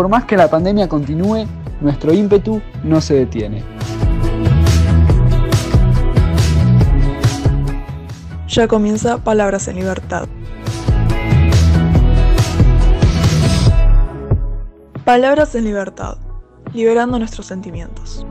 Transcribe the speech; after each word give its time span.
por 0.00 0.08
más 0.08 0.24
que 0.24 0.34
la 0.34 0.48
pandemia 0.48 0.88
continúe, 0.88 1.46
nuestro 1.82 2.14
ímpetu 2.14 2.62
no 2.82 3.02
se 3.02 3.16
detiene. 3.16 3.62
Ya 8.48 8.66
comienza 8.66 9.18
Palabras 9.18 9.68
en 9.68 9.76
Libertad. 9.76 10.26
Palabras 15.04 15.54
en 15.54 15.64
Libertad, 15.64 16.16
liberando 16.72 17.18
nuestros 17.18 17.44
sentimientos. 17.44 18.24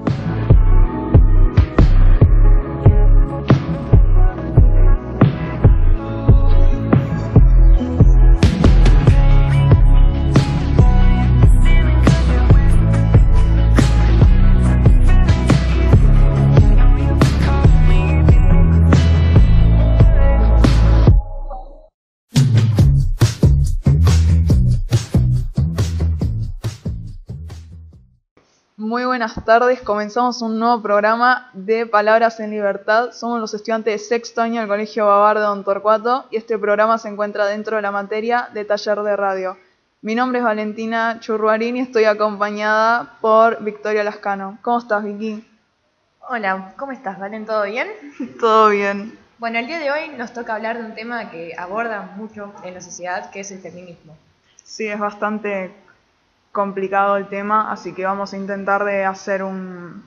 Buenas 29.20 29.44
tardes, 29.44 29.82
comenzamos 29.82 30.42
un 30.42 30.60
nuevo 30.60 30.82
programa 30.82 31.50
de 31.52 31.86
Palabras 31.86 32.40
en 32.40 32.52
Libertad. 32.52 33.12
Somos 33.12 33.42
los 33.42 33.54
estudiantes 33.54 33.92
de 33.92 34.00
sexto 34.00 34.42
año 34.42 34.62
del 34.62 34.70
Colegio 34.70 35.08
Babar 35.08 35.38
de 35.40 35.44
Don 35.44 35.66
Torcuato 35.66 36.26
y 36.32 36.38
este 36.38 36.58
programa 36.58 36.98
se 36.98 37.10
encuentra 37.10 37.46
dentro 37.46 37.76
de 37.76 37.82
la 37.82 37.92
materia 37.92 38.48
de 38.54 38.64
taller 38.64 39.02
de 39.02 39.18
radio. 39.18 39.58
Mi 40.02 40.16
nombre 40.16 40.40
es 40.40 40.46
Valentina 40.46 41.18
Churruarín 41.20 41.76
y 41.76 41.82
estoy 41.82 42.06
acompañada 42.06 43.18
por 43.20 43.62
Victoria 43.62 44.06
Lascano. 44.06 44.58
¿Cómo 44.62 44.80
estás, 44.80 45.04
Vicky? 45.04 45.46
Hola, 46.30 46.74
¿cómo 46.78 46.94
estás, 46.94 47.20
Valen? 47.20 47.46
¿Todo 47.46 47.64
bien? 47.64 47.90
Todo 48.40 48.70
bien. 48.70 49.20
Bueno, 49.38 49.60
el 49.60 49.68
día 49.68 49.80
de 49.80 49.92
hoy 49.92 50.12
nos 50.18 50.32
toca 50.32 50.56
hablar 50.56 50.78
de 50.78 50.86
un 50.86 50.96
tema 50.96 51.30
que 51.30 51.54
aborda 51.58 52.14
mucho 52.16 52.54
en 52.64 52.74
la 52.74 52.80
sociedad, 52.80 53.30
que 53.32 53.42
es 53.42 53.52
el 53.52 53.60
feminismo. 53.60 54.16
Sí, 54.64 54.88
es 54.88 54.98
bastante 54.98 55.74
complicado 56.60 57.16
el 57.16 57.30
tema, 57.30 57.72
así 57.72 57.94
que 57.94 58.04
vamos 58.04 58.34
a 58.34 58.38
intentar 58.38 58.84
de 58.84 59.06
hacer 59.06 59.44
un, 59.44 60.04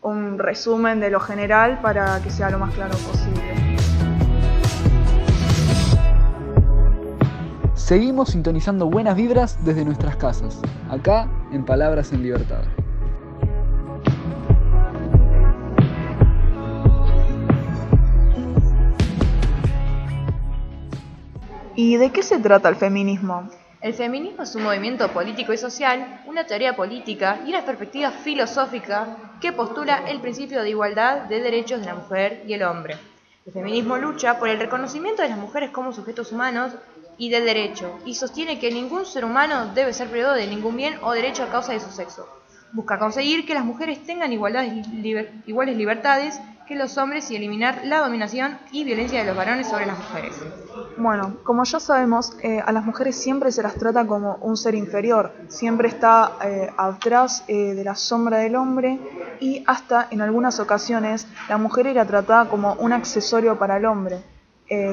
un 0.00 0.36
resumen 0.36 0.98
de 0.98 1.08
lo 1.08 1.20
general 1.20 1.80
para 1.80 2.20
que 2.20 2.30
sea 2.30 2.50
lo 2.50 2.58
más 2.58 2.74
claro 2.74 2.96
posible. 2.98 3.76
Seguimos 7.74 8.30
sintonizando 8.30 8.86
buenas 8.86 9.14
vibras 9.14 9.64
desde 9.64 9.84
nuestras 9.84 10.16
casas, 10.16 10.60
acá 10.90 11.28
en 11.52 11.64
Palabras 11.64 12.12
en 12.12 12.24
Libertad. 12.24 12.64
¿Y 21.76 21.98
de 21.98 22.10
qué 22.10 22.24
se 22.24 22.40
trata 22.40 22.68
el 22.68 22.74
feminismo? 22.74 23.48
El 23.82 23.94
feminismo 23.94 24.44
es 24.44 24.54
un 24.54 24.62
movimiento 24.62 25.08
político 25.08 25.52
y 25.52 25.58
social, 25.58 26.22
una 26.26 26.44
teoría 26.46 26.76
política 26.76 27.40
y 27.44 27.48
una 27.50 27.64
perspectiva 27.64 28.12
filosófica 28.12 29.16
que 29.40 29.50
postula 29.52 30.04
el 30.08 30.20
principio 30.20 30.62
de 30.62 30.70
igualdad 30.70 31.22
de 31.22 31.40
derechos 31.40 31.80
de 31.80 31.86
la 31.86 31.96
mujer 31.96 32.44
y 32.46 32.52
el 32.52 32.62
hombre. 32.62 32.96
El 33.44 33.52
feminismo 33.52 33.96
lucha 33.98 34.38
por 34.38 34.48
el 34.48 34.60
reconocimiento 34.60 35.22
de 35.22 35.30
las 35.30 35.38
mujeres 35.38 35.70
como 35.70 35.92
sujetos 35.92 36.30
humanos 36.30 36.72
y 37.18 37.30
de 37.30 37.40
derecho 37.40 37.98
y 38.06 38.14
sostiene 38.14 38.60
que 38.60 38.70
ningún 38.70 39.04
ser 39.04 39.24
humano 39.24 39.72
debe 39.74 39.92
ser 39.92 40.08
privado 40.08 40.34
de 40.34 40.46
ningún 40.46 40.76
bien 40.76 40.94
o 41.02 41.10
derecho 41.10 41.42
a 41.42 41.48
causa 41.50 41.72
de 41.72 41.80
su 41.80 41.90
sexo. 41.90 42.28
Busca 42.72 43.00
conseguir 43.00 43.44
que 43.44 43.54
las 43.54 43.64
mujeres 43.64 44.04
tengan 44.06 44.32
igualdades 44.32 44.86
liber- 44.90 45.42
iguales 45.46 45.76
libertades 45.76 46.40
los 46.74 46.98
hombres 46.98 47.30
y 47.30 47.36
eliminar 47.36 47.82
la 47.84 48.00
dominación 48.00 48.58
y 48.70 48.84
violencia 48.84 49.20
de 49.20 49.26
los 49.26 49.36
varones 49.36 49.68
sobre 49.68 49.86
las 49.86 49.98
mujeres. 49.98 50.34
Bueno, 50.96 51.36
como 51.42 51.64
ya 51.64 51.80
sabemos, 51.80 52.36
eh, 52.42 52.60
a 52.64 52.72
las 52.72 52.84
mujeres 52.84 53.16
siempre 53.16 53.50
se 53.50 53.62
las 53.62 53.74
trata 53.74 54.06
como 54.06 54.36
un 54.36 54.56
ser 54.56 54.74
inferior, 54.74 55.32
siempre 55.48 55.88
está 55.88 56.32
eh, 56.44 56.70
atrás 56.76 57.44
eh, 57.48 57.74
de 57.74 57.84
la 57.84 57.94
sombra 57.94 58.38
del 58.38 58.56
hombre 58.56 58.98
y 59.40 59.64
hasta 59.66 60.08
en 60.10 60.20
algunas 60.20 60.60
ocasiones 60.60 61.26
la 61.48 61.58
mujer 61.58 61.86
era 61.86 62.04
tratada 62.04 62.48
como 62.48 62.74
un 62.74 62.92
accesorio 62.92 63.58
para 63.58 63.76
el 63.76 63.86
hombre. 63.86 64.22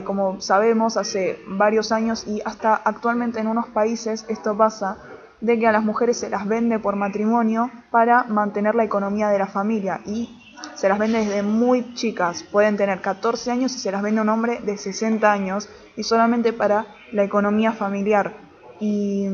Como 0.03 0.41
sabemos, 0.41 0.97
hace 0.97 1.39
varios 1.47 1.93
años 1.93 2.27
y 2.27 2.41
hasta 2.43 2.75
actualmente 2.75 3.39
en 3.39 3.47
unos 3.47 3.67
países 3.67 4.25
esto 4.27 4.57
pasa, 4.57 4.97
de 5.39 5.57
que 5.57 5.67
a 5.67 5.71
las 5.71 5.83
mujeres 5.83 6.17
se 6.17 6.29
las 6.29 6.45
vende 6.45 6.79
por 6.79 6.97
matrimonio 6.97 7.71
para 7.91 8.23
mantener 8.25 8.75
la 8.75 8.83
economía 8.83 9.29
de 9.29 9.39
la 9.39 9.47
familia 9.47 10.01
y 10.05 10.38
se 10.75 10.89
las 10.89 10.99
vende 10.99 11.19
desde 11.19 11.43
muy 11.43 11.93
chicas, 11.93 12.43
pueden 12.43 12.77
tener 12.77 13.01
14 13.01 13.51
años 13.51 13.75
y 13.75 13.79
se 13.79 13.91
las 13.91 14.01
vende 14.01 14.21
un 14.21 14.29
hombre 14.29 14.59
de 14.61 14.77
60 14.77 15.31
años 15.31 15.69
y 15.95 16.03
solamente 16.03 16.53
para 16.53 16.87
la 17.11 17.23
economía 17.23 17.73
familiar. 17.73 18.33
Y 18.79 19.27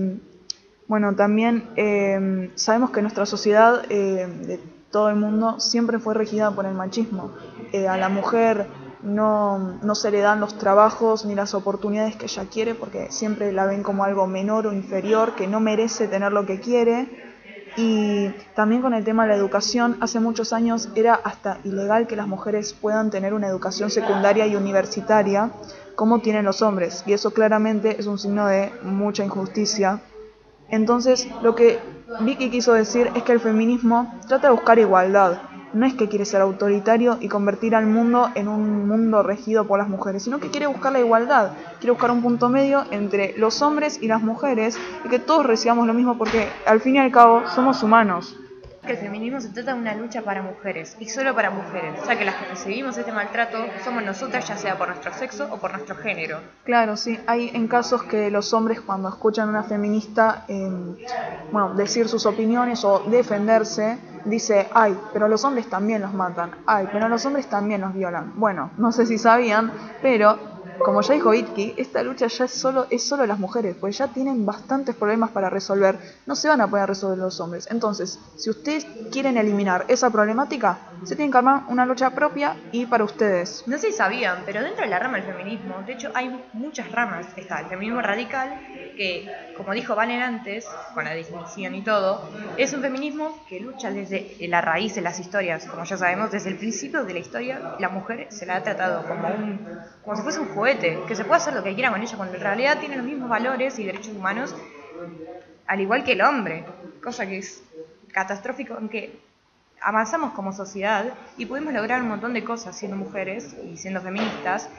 bueno, 0.88 1.16
también 1.16 1.70
eh, 1.76 2.52
sabemos 2.56 2.92
que 2.92 3.02
nuestra 3.02 3.26
sociedad 3.26 3.84
eh, 3.90 4.28
de 4.28 4.60
todo 4.92 5.10
el 5.10 5.16
mundo 5.16 5.60
siempre 5.60 6.00
fue 6.00 6.14
regida 6.14 6.52
por 6.52 6.66
el 6.66 6.74
machismo. 6.74 7.32
Eh, 7.74 7.88
a 7.88 7.98
la 7.98 8.08
mujer 8.08 8.68
no, 9.04 9.80
no 9.82 9.96
se 9.96 10.10
le 10.12 10.20
dan 10.20 10.40
los 10.40 10.58
trabajos 10.58 11.26
ni 11.26 11.36
las 11.36 11.54
oportunidades 11.54 12.16
que 12.16 12.26
ella 12.26 12.46
quiere 12.52 12.76
porque 12.76 13.12
siempre 13.12 13.52
la 13.52 13.66
ven 13.66 13.84
como 13.84 14.04
algo 14.04 14.26
menor 14.26 14.68
o 14.68 14.74
inferior, 14.74 15.36
que 15.36 15.48
no 15.48 15.60
merece 15.60 16.08
tener 16.08 16.32
lo 16.32 16.46
que 16.46 16.60
quiere. 16.60 17.25
Y 17.78 18.30
también 18.56 18.82
con 18.82 18.94
el 18.94 19.04
tema 19.04 19.24
de 19.24 19.30
la 19.30 19.36
educación, 19.36 19.98
hace 20.00 20.20
muchos 20.20 20.54
años 20.54 20.90
era 20.96 21.14
hasta 21.14 21.60
ilegal 21.66 22.08
que 22.08 22.16
las 22.16 22.28
mujeres 22.28 22.74
puedan 22.74 23.10
tener 23.10 23.34
una 23.34 23.48
educación 23.48 23.90
secundaria 23.90 24.48
y 24.48 24.56
universitaria 24.56 25.52
como 25.96 26.20
tienen 26.20 26.46
los 26.46 26.62
hombres. 26.62 27.04
Y 27.06 27.14
eso 27.14 27.32
claramente 27.32 28.00
es 28.00 28.08
un 28.08 28.18
signo 28.18 28.48
de 28.48 28.72
mucha 28.84 29.26
injusticia. 29.26 30.02
Entonces, 30.70 31.28
lo 31.42 31.56
que 31.56 31.80
Vicky 32.22 32.50
quiso 32.50 32.74
decir 32.74 33.12
es 33.16 33.24
que 33.24 33.34
el 33.34 33.40
feminismo 33.40 34.14
trata 34.28 34.48
de 34.48 34.54
buscar 34.54 34.80
igualdad. 34.80 35.42
No 35.76 35.86
es 35.86 35.94
que 35.94 36.08
quiere 36.08 36.24
ser 36.24 36.40
autoritario 36.40 37.18
y 37.20 37.28
convertir 37.28 37.76
al 37.76 37.86
mundo 37.86 38.32
en 38.36 38.48
un 38.48 38.88
mundo 38.88 39.24
regido 39.24 39.68
por 39.68 39.78
las 39.78 39.90
mujeres, 39.90 40.24
sino 40.24 40.40
que 40.40 40.50
quiere 40.50 40.68
buscar 40.68 40.94
la 40.94 41.00
igualdad. 41.00 41.52
Quiere 41.80 41.92
buscar 41.92 42.12
un 42.12 42.22
punto 42.22 42.48
medio 42.48 42.86
entre 42.92 43.38
los 43.38 43.62
hombres 43.62 44.00
y 44.02 44.08
las 44.08 44.22
mujeres 44.22 44.80
y 45.04 45.10
que 45.10 45.20
todos 45.20 45.46
recibamos 45.46 45.86
lo 45.86 45.94
mismo 45.94 46.18
porque 46.18 46.48
al 46.66 46.80
fin 46.80 46.96
y 46.96 47.00
al 47.00 47.12
cabo 47.12 47.44
somos 47.54 47.84
humanos. 47.84 48.38
que 48.86 48.92
el 48.94 48.98
feminismo 49.00 49.42
se 49.42 49.50
trata 49.50 49.74
de 49.74 49.80
una 49.82 49.96
lucha 49.96 50.22
para 50.22 50.44
mujeres 50.44 50.96
y 51.00 51.10
solo 51.10 51.34
para 51.36 51.50
mujeres, 51.50 52.00
ya 52.08 52.16
que 52.18 52.24
las 52.24 52.36
que 52.36 52.46
recibimos 52.46 52.96
este 52.98 53.12
maltrato 53.12 53.58
somos 53.84 54.04
nosotras, 54.04 54.48
ya 54.48 54.56
sea 54.58 54.78
por 54.78 54.88
nuestro 54.88 55.12
sexo 55.12 55.50
o 55.52 55.58
por 55.58 55.72
nuestro 55.72 55.96
género. 55.96 56.40
Claro, 56.64 56.96
sí, 56.96 57.20
hay 57.26 57.50
en 57.54 57.68
casos 57.68 58.04
que 58.04 58.30
los 58.30 58.54
hombres 58.54 58.80
cuando 58.82 59.10
escuchan 59.10 59.48
a 59.48 59.50
una 59.50 59.64
feminista 59.64 60.46
eh, 60.48 60.70
bueno, 61.52 61.74
decir 61.74 62.08
sus 62.08 62.26
opiniones 62.28 62.86
o 62.86 63.00
defenderse, 63.10 63.98
dice, 64.26 64.68
ay, 64.74 64.98
pero 65.14 65.28
los 65.28 65.44
hombres 65.46 65.70
también 65.70 66.02
los 66.02 66.14
matan, 66.14 66.52
ay, 66.66 66.88
pero 66.92 67.08
los 67.10 67.26
hombres 67.26 67.48
también 67.48 67.82
los 67.82 67.94
violan. 67.94 68.34
Bueno, 68.36 68.72
no 68.78 68.92
sé 68.92 69.06
si 69.06 69.18
sabían, 69.18 69.72
pero 70.02 70.38
como 70.82 71.02
ya 71.02 71.14
dijo 71.16 71.34
Itki, 71.34 71.74
esta 71.78 72.04
lucha 72.04 72.28
ya 72.28 72.46
es 72.46 72.52
solo, 72.52 72.86
es 72.90 73.04
solo 73.08 73.26
las 73.26 73.40
mujeres, 73.40 73.76
pues 73.80 73.98
ya 73.98 74.08
tienen 74.08 74.46
bastantes 74.46 74.96
problemas 74.96 75.32
para 75.32 75.50
resolver, 75.50 75.98
no 76.26 76.36
se 76.36 76.48
van 76.48 76.62
a 76.62 76.68
poder 76.68 76.88
resolver 76.88 77.18
los 77.18 77.40
hombres. 77.40 77.68
Entonces, 77.72 78.20
si 78.36 78.50
ustedes 78.50 78.86
quieren 79.12 79.38
eliminar 79.38 79.86
esa 79.88 80.10
problemática, 80.10 80.78
se 81.04 81.16
tienen 81.16 81.32
que 81.32 81.38
armar 81.38 81.64
una 81.70 81.86
lucha 81.86 82.10
propia 82.12 82.56
y 82.72 82.86
para 82.88 83.04
ustedes. 83.04 83.64
No 83.68 83.78
sé 83.78 83.88
si 83.88 83.94
sabían, 83.94 84.44
pero 84.46 84.62
dentro 84.62 84.84
de 84.84 84.90
la 84.90 85.00
rama 85.00 85.18
del 85.18 85.26
feminismo, 85.26 85.82
de 85.86 85.94
hecho 85.94 86.12
hay 86.14 86.44
muchas 86.54 86.92
ramas. 86.92 87.28
Está 87.36 87.60
el 87.62 87.68
feminismo 87.68 88.02
radical, 88.02 88.60
que 88.96 89.54
como 89.56 89.74
dijo 89.74 89.96
Valen 89.96 90.22
antes, 90.22 90.66
con 90.94 91.06
la 91.06 91.12
definición 91.12 91.76
y 91.76 91.82
todo, 91.82 92.30
es 92.58 92.74
un 92.74 92.82
feminismo 92.82 93.46
que 93.48 93.60
lucha 93.60 93.92
desde 93.92 94.36
la 94.48 94.62
raíz 94.62 94.96
de 94.96 95.02
las 95.02 95.20
historias. 95.20 95.66
Como 95.66 95.84
ya 95.84 95.98
sabemos, 95.98 96.32
desde 96.32 96.50
el 96.50 96.58
principio 96.58 97.04
de 97.04 97.14
la 97.14 97.20
historia, 97.20 97.76
la 97.80 97.90
mujer 97.90 98.28
se 98.30 98.46
la 98.46 98.58
ha 98.58 98.64
tratado 98.64 99.08
como 99.08 99.28
un 99.28 99.60
como 100.04 100.16
si 100.16 100.22
fuese 100.22 100.40
un 100.40 100.50
juguete, 100.50 101.00
que 101.08 101.16
se 101.16 101.26
puede 101.26 101.38
hacer 101.38 101.54
lo 101.54 101.64
que 101.64 101.74
quiera 101.74 101.92
con 101.92 102.02
ella, 102.02 102.16
cuando 102.16 102.36
en 102.36 102.42
realidad 102.42 102.80
tiene 102.80 102.96
los 102.96 103.06
mismos 103.06 103.28
valores 103.28 103.80
y 103.80 103.84
derechos 103.84 104.14
humanos, 104.16 104.56
al 105.66 105.82
igual 105.82 106.04
que 106.04 106.12
el 106.12 106.22
hombre, 106.22 106.64
cosa 107.04 107.26
que 107.26 107.40
es 107.40 107.64
catastrófico, 108.12 108.78
en 108.78 108.88
que 108.88 109.20
avanzamos 109.82 110.34
como 110.34 110.54
sociedad 110.54 111.14
y 111.38 111.46
pudimos 111.46 111.74
lograr 111.74 112.02
un 112.02 112.10
montón 112.10 112.34
de 112.34 112.44
cosas 112.44 112.78
siendo 112.78 112.98
mujeres 112.98 113.56
y 113.64 113.78
siendo 113.78 114.02
feministas, 114.02 114.70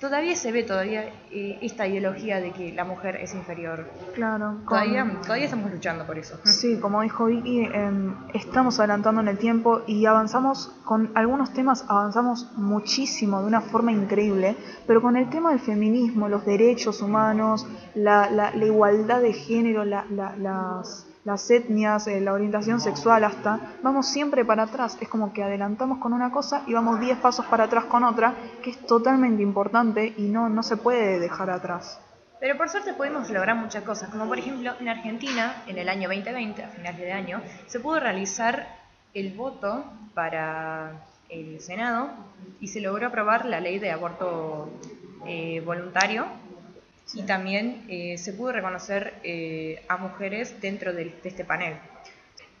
todavía 0.00 0.36
se 0.36 0.52
ve 0.52 0.62
todavía 0.62 1.04
eh, 1.30 1.58
esta 1.62 1.86
ideología 1.86 2.40
de 2.40 2.52
que 2.52 2.72
la 2.72 2.84
mujer 2.84 3.16
es 3.16 3.34
inferior. 3.34 3.88
Claro, 4.14 4.56
con- 4.64 4.66
Todavía, 4.66 5.20
todavía 5.22 5.44
estamos 5.46 5.70
luchando 5.72 6.06
por 6.06 6.18
eso. 6.18 6.38
Sí, 6.44 6.78
como 6.80 7.02
dijo 7.02 7.26
Vicky, 7.26 7.64
em, 7.64 8.14
estamos 8.34 8.78
adelantando 8.78 9.20
en 9.20 9.28
el 9.28 9.38
tiempo 9.38 9.82
y 9.86 10.06
avanzamos 10.06 10.68
con 10.84 11.10
algunos 11.14 11.52
temas, 11.52 11.84
avanzamos 11.88 12.52
muchísimo 12.56 13.40
de 13.40 13.46
una 13.46 13.60
forma 13.60 13.92
increíble, 13.92 14.56
pero 14.86 15.00
con 15.02 15.16
el 15.16 15.28
tema 15.30 15.50
del 15.50 15.60
feminismo, 15.60 16.28
los 16.28 16.44
derechos 16.44 17.00
humanos, 17.02 17.66
la, 17.94 18.30
la- 18.30 18.54
la 18.54 18.64
igualdad 18.66 19.20
de 19.22 19.32
género, 19.32 19.84
la- 19.84 20.04
la- 20.10 20.36
las, 20.36 21.06
las 21.26 21.50
etnias, 21.50 22.06
eh, 22.06 22.20
la 22.20 22.32
orientación 22.32 22.80
sexual 22.80 23.24
hasta, 23.24 23.58
vamos 23.82 24.06
siempre 24.06 24.44
para 24.44 24.62
atrás. 24.62 24.96
Es 25.00 25.08
como 25.08 25.32
que 25.32 25.42
adelantamos 25.42 25.98
con 25.98 26.12
una 26.12 26.30
cosa 26.30 26.62
y 26.68 26.72
vamos 26.72 27.00
10 27.00 27.18
pasos 27.18 27.44
para 27.46 27.64
atrás 27.64 27.86
con 27.86 28.04
otra, 28.04 28.32
que 28.62 28.70
es 28.70 28.86
totalmente 28.86 29.42
importante 29.42 30.14
y 30.16 30.28
no, 30.28 30.48
no 30.48 30.62
se 30.62 30.76
puede 30.76 31.18
dejar 31.18 31.50
atrás. 31.50 32.00
Pero 32.38 32.56
por 32.56 32.68
suerte 32.68 32.94
pudimos 32.94 33.28
lograr 33.28 33.56
muchas 33.56 33.82
cosas, 33.82 34.08
como 34.10 34.28
por 34.28 34.38
ejemplo 34.38 34.74
en 34.78 34.88
Argentina, 34.88 35.64
en 35.66 35.78
el 35.78 35.88
año 35.88 36.08
2020, 36.08 36.62
a 36.62 36.68
finales 36.68 37.00
de 37.00 37.12
año, 37.12 37.42
se 37.66 37.80
pudo 37.80 37.98
realizar 37.98 38.68
el 39.12 39.32
voto 39.32 39.84
para 40.14 40.92
el 41.28 41.60
Senado 41.60 42.10
y 42.60 42.68
se 42.68 42.80
logró 42.80 43.08
aprobar 43.08 43.46
la 43.46 43.58
ley 43.58 43.80
de 43.80 43.90
aborto 43.90 44.70
eh, 45.26 45.60
voluntario 45.66 46.26
y 47.14 47.22
también 47.22 47.84
eh, 47.88 48.18
se 48.18 48.32
pudo 48.32 48.52
reconocer 48.52 49.14
eh, 49.22 49.84
a 49.88 49.96
mujeres 49.96 50.60
dentro 50.60 50.92
de, 50.92 51.04
de, 51.22 51.28
este 51.28 51.44
panel. 51.44 51.78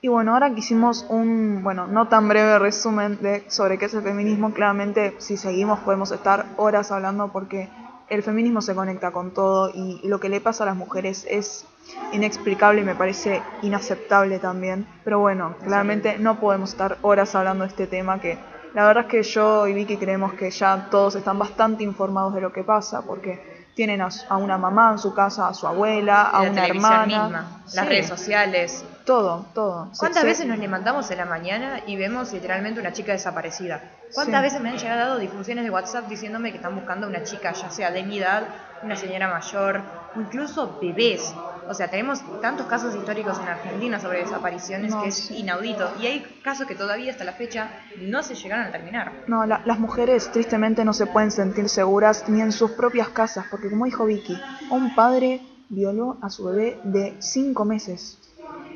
Y 0.00 0.08
bueno, 0.08 0.34
ahora 0.34 0.52
que 0.52 0.60
hicimos 0.60 1.06
un, 1.08 1.62
bueno, 1.62 1.86
no 1.86 2.08
tan 2.08 2.28
breve 2.28 2.58
resumen 2.58 3.18
de 3.20 3.44
sobre 3.48 3.78
qué 3.78 3.86
es 3.86 3.94
el 3.94 4.02
feminismo, 4.02 4.52
claramente 4.52 5.14
si 5.18 5.36
seguimos 5.36 5.80
podemos 5.80 6.12
estar 6.12 6.46
horas 6.56 6.92
hablando 6.92 7.32
porque 7.32 7.68
el 8.08 8.22
feminismo 8.22 8.62
se 8.62 8.74
conecta 8.74 9.10
con 9.10 9.32
todo 9.34 9.70
y 9.74 10.00
lo 10.04 10.20
que 10.20 10.28
le 10.28 10.40
pasa 10.40 10.62
a 10.62 10.66
las 10.66 10.76
mujeres 10.76 11.26
es 11.28 11.64
inexplicable 12.12 12.82
y 12.82 12.84
me 12.84 12.94
parece 12.94 13.42
inaceptable 13.62 14.38
también. 14.38 14.86
Pero 15.02 15.18
bueno, 15.18 15.56
claramente 15.64 16.18
no 16.18 16.38
podemos 16.38 16.70
estar 16.70 16.98
horas 17.02 17.34
hablando 17.34 17.64
de 17.64 17.70
este 17.70 17.86
tema 17.86 18.20
que 18.20 18.38
la 18.74 18.86
verdad 18.86 19.04
es 19.06 19.10
que 19.10 19.22
yo 19.22 19.66
y 19.66 19.72
Vicky 19.72 19.96
creemos 19.96 20.34
que 20.34 20.50
ya 20.50 20.88
todos 20.90 21.16
están 21.16 21.38
bastante 21.38 21.82
informados 21.82 22.34
de 22.34 22.42
lo 22.42 22.52
que 22.52 22.62
pasa 22.62 23.02
porque 23.02 23.55
tienen 23.76 24.00
a, 24.00 24.08
a 24.30 24.36
una 24.38 24.56
mamá 24.56 24.92
en 24.92 24.98
su 24.98 25.12
casa, 25.12 25.48
a 25.48 25.54
su 25.54 25.66
abuela, 25.68 26.22
a 26.30 26.44
la 26.44 26.50
una 26.50 26.66
hermana, 26.66 27.06
misma, 27.06 27.46
las 27.74 27.84
Sí, 27.84 27.90
redes 27.90 28.08
sociales. 28.08 28.84
todo, 29.04 29.44
todo. 29.54 29.88
¿Cuántas 29.98 30.24
veces 30.24 30.46
nos 30.46 30.58
levantamos 30.58 31.10
en 31.10 31.18
la 31.18 31.26
mañana 31.26 31.80
y 31.86 31.94
vemos 31.96 32.32
literalmente 32.32 32.80
una 32.80 32.94
chica 32.94 33.12
desaparecida? 33.12 33.82
¿Cuántas 34.14 34.40
veces 34.40 34.62
me 34.62 34.70
han 34.70 34.78
llegado 34.78 35.18
difusiones 35.18 35.62
de 35.64 35.70
WhatsApp 35.70 36.06
diciéndome 36.08 36.52
que 36.52 36.56
están 36.56 36.74
buscando 36.74 37.06
una 37.06 37.22
chica, 37.22 37.52
ya 37.52 37.70
sea 37.70 37.90
de 37.90 38.02
mi 38.02 38.18
edad, 38.18 38.44
una 38.82 38.96
señora 38.96 39.28
mayor, 39.28 39.82
o 40.16 40.20
incluso 40.22 40.78
bebés? 40.80 41.34
O 41.68 41.74
sea, 41.74 41.88
tenemos 41.88 42.20
tantos 42.40 42.66
casos 42.66 42.94
históricos 42.94 43.38
en 43.40 43.48
Argentina 43.48 43.98
sobre 44.00 44.20
desapariciones 44.20 44.90
No, 44.92 45.02
que 45.02 45.08
es 45.08 45.30
inaudito. 45.30 45.90
Y 46.00 46.06
hay 46.06 46.26
casos 46.42 46.66
que 46.66 46.74
todavía 46.74 47.10
hasta 47.10 47.24
la 47.24 47.32
fecha 47.32 47.70
no 48.00 48.22
se 48.22 48.34
llegaron 48.34 48.66
a 48.66 48.70
terminar. 48.70 49.12
No, 49.26 49.44
la- 49.46 49.62
las 49.64 49.78
mujeres 49.78 50.30
tristemente 50.30 50.84
no 50.84 50.92
se 50.92 51.06
pueden 51.06 51.30
sentir 51.30 51.68
seguras 51.68 52.28
ni 52.28 52.40
en 52.40 52.52
sus 52.52 52.70
propias 52.72 53.08
casas, 53.08 53.46
porque 53.50 53.68
como 53.70 53.84
dijo 53.84 54.04
Vicky, 54.06 54.38
un 54.70 54.94
padre 54.94 55.40
violó 55.68 56.18
a 56.22 56.30
su 56.30 56.44
bebé 56.44 56.78
de 56.84 57.16
5 57.20 57.64
meses. 57.64 58.18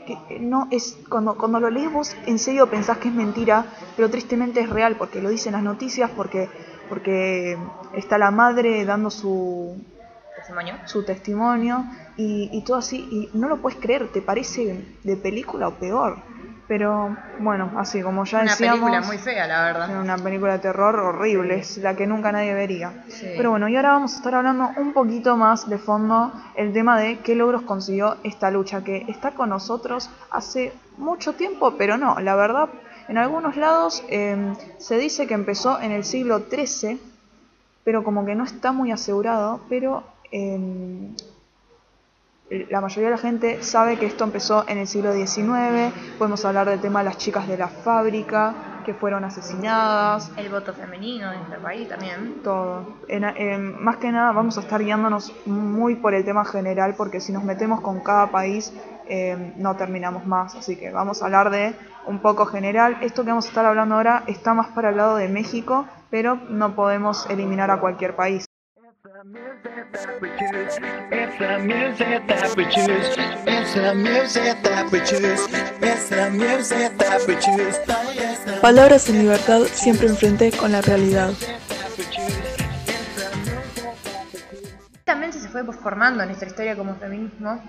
Que 0.06 0.14
eh, 0.28 0.38
no 0.40 0.66
es 0.72 0.96
cuando 1.08 1.36
cuando 1.36 1.60
lo 1.60 1.70
lees 1.70 1.92
vos 1.92 2.16
en 2.26 2.38
serio 2.38 2.68
pensás 2.68 2.98
que 2.98 3.08
es 3.08 3.14
mentira, 3.14 3.66
pero 3.96 4.10
tristemente 4.10 4.60
es 4.60 4.68
real 4.68 4.96
porque 4.96 5.20
lo 5.22 5.28
dicen 5.28 5.52
las 5.52 5.62
noticias, 5.62 6.10
porque 6.16 6.48
porque 6.88 7.56
está 7.94 8.18
la 8.18 8.32
madre 8.32 8.84
dando 8.84 9.10
su 9.10 9.76
¿Testimonio? 10.40 10.74
su 10.86 11.04
testimonio 11.04 11.84
y, 12.16 12.48
y 12.52 12.62
todo 12.64 12.78
así, 12.78 12.96
y 13.10 13.30
no 13.36 13.48
lo 13.48 13.58
puedes 13.58 13.78
creer, 13.78 14.08
te 14.12 14.22
parece 14.22 14.84
de 15.04 15.16
película 15.16 15.68
o 15.68 15.74
peor. 15.74 16.16
Pero 16.66 17.16
bueno, 17.40 17.72
así 17.78 18.00
como 18.00 18.24
ya 18.24 18.42
Una 18.42 18.50
decíamos, 18.52 18.78
película 18.78 19.00
muy 19.00 19.18
fea, 19.18 19.46
la 19.48 19.64
verdad. 19.64 20.00
una 20.00 20.16
película 20.16 20.52
de 20.52 20.58
terror 20.60 20.94
horrible, 21.00 21.56
es 21.58 21.78
la 21.78 21.96
que 21.96 22.06
nunca 22.06 22.30
nadie 22.30 22.54
vería. 22.54 22.92
Sí. 23.08 23.26
Pero 23.36 23.50
bueno, 23.50 23.68
y 23.68 23.74
ahora 23.74 23.90
vamos 23.90 24.12
a 24.14 24.16
estar 24.18 24.36
hablando 24.36 24.70
un 24.76 24.92
poquito 24.92 25.36
más 25.36 25.68
de 25.68 25.78
fondo 25.78 26.32
el 26.54 26.72
tema 26.72 26.96
de 27.00 27.18
qué 27.18 27.34
logros 27.34 27.62
consiguió 27.62 28.18
esta 28.22 28.52
lucha, 28.52 28.84
que 28.84 29.04
está 29.08 29.32
con 29.32 29.48
nosotros 29.50 30.10
hace 30.30 30.72
mucho 30.96 31.32
tiempo, 31.32 31.74
pero 31.76 31.96
no, 31.96 32.20
la 32.20 32.36
verdad, 32.36 32.68
en 33.08 33.18
algunos 33.18 33.56
lados 33.56 34.04
eh, 34.08 34.54
se 34.78 34.96
dice 34.96 35.26
que 35.26 35.34
empezó 35.34 35.80
en 35.80 35.90
el 35.90 36.04
siglo 36.04 36.44
XIII, 36.48 37.00
pero 37.82 38.04
como 38.04 38.24
que 38.24 38.36
no 38.36 38.44
está 38.44 38.70
muy 38.70 38.92
asegurado, 38.92 39.60
pero 39.68 40.04
eh, 40.32 41.14
la 42.68 42.80
mayoría 42.80 43.10
de 43.10 43.14
la 43.16 43.20
gente 43.22 43.62
sabe 43.62 43.96
que 43.96 44.06
esto 44.06 44.24
empezó 44.24 44.64
en 44.68 44.78
el 44.78 44.88
siglo 44.88 45.12
XIX, 45.12 45.92
podemos 46.18 46.44
hablar 46.44 46.68
del 46.68 46.80
tema 46.80 46.98
de 47.00 47.04
las 47.04 47.16
chicas 47.18 47.46
de 47.46 47.56
la 47.56 47.68
fábrica 47.68 48.54
que 48.84 48.92
fueron 48.92 49.22
asesinadas, 49.24 50.32
El 50.36 50.48
voto 50.48 50.72
femenino 50.72 51.30
en 51.32 51.38
nuestro 51.40 51.60
país 51.60 51.88
también. 51.88 52.40
todo. 52.42 52.96
En- 53.06 53.22
en- 53.24 53.80
más 53.84 53.98
que 53.98 54.10
nada 54.10 54.32
vamos 54.32 54.58
a 54.58 54.62
estar 54.62 54.82
guiándonos 54.82 55.32
muy 55.46 55.94
por 55.94 56.12
el 56.14 56.24
tema 56.24 56.44
general 56.44 56.94
porque 56.96 57.20
si 57.20 57.30
nos 57.32 57.44
metemos 57.44 57.82
con 57.82 58.00
cada 58.00 58.32
país 58.32 58.72
eh, 59.06 59.52
no 59.56 59.76
terminamos 59.76 60.26
más, 60.26 60.54
así 60.56 60.76
que 60.76 60.90
vamos 60.90 61.22
a 61.22 61.26
hablar 61.26 61.50
de 61.50 61.74
un 62.06 62.18
poco 62.20 62.46
general. 62.46 62.96
Esto 63.00 63.22
que 63.22 63.30
vamos 63.30 63.44
a 63.46 63.48
estar 63.48 63.64
hablando 63.66 63.94
ahora 63.96 64.24
está 64.26 64.54
más 64.54 64.68
para 64.68 64.90
el 64.90 64.96
lado 64.96 65.16
de 65.16 65.28
México, 65.28 65.86
pero 66.10 66.34
no 66.48 66.74
podemos 66.74 67.28
eliminar 67.30 67.70
a 67.70 67.78
cualquier 67.80 68.16
país. 68.16 68.44
Palabras 78.62 79.08
en 79.10 79.18
libertad 79.18 79.60
siempre 79.64 80.08
enfrente 80.08 80.50
con 80.52 80.72
la 80.72 80.80
realidad. 80.80 81.32
También 85.04 85.32
se 85.34 85.48
fue 85.50 85.64
formando 85.64 86.24
nuestra 86.24 86.48
historia 86.48 86.74
como 86.74 86.94
feminismo 86.94 87.62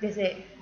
desde 0.00 0.55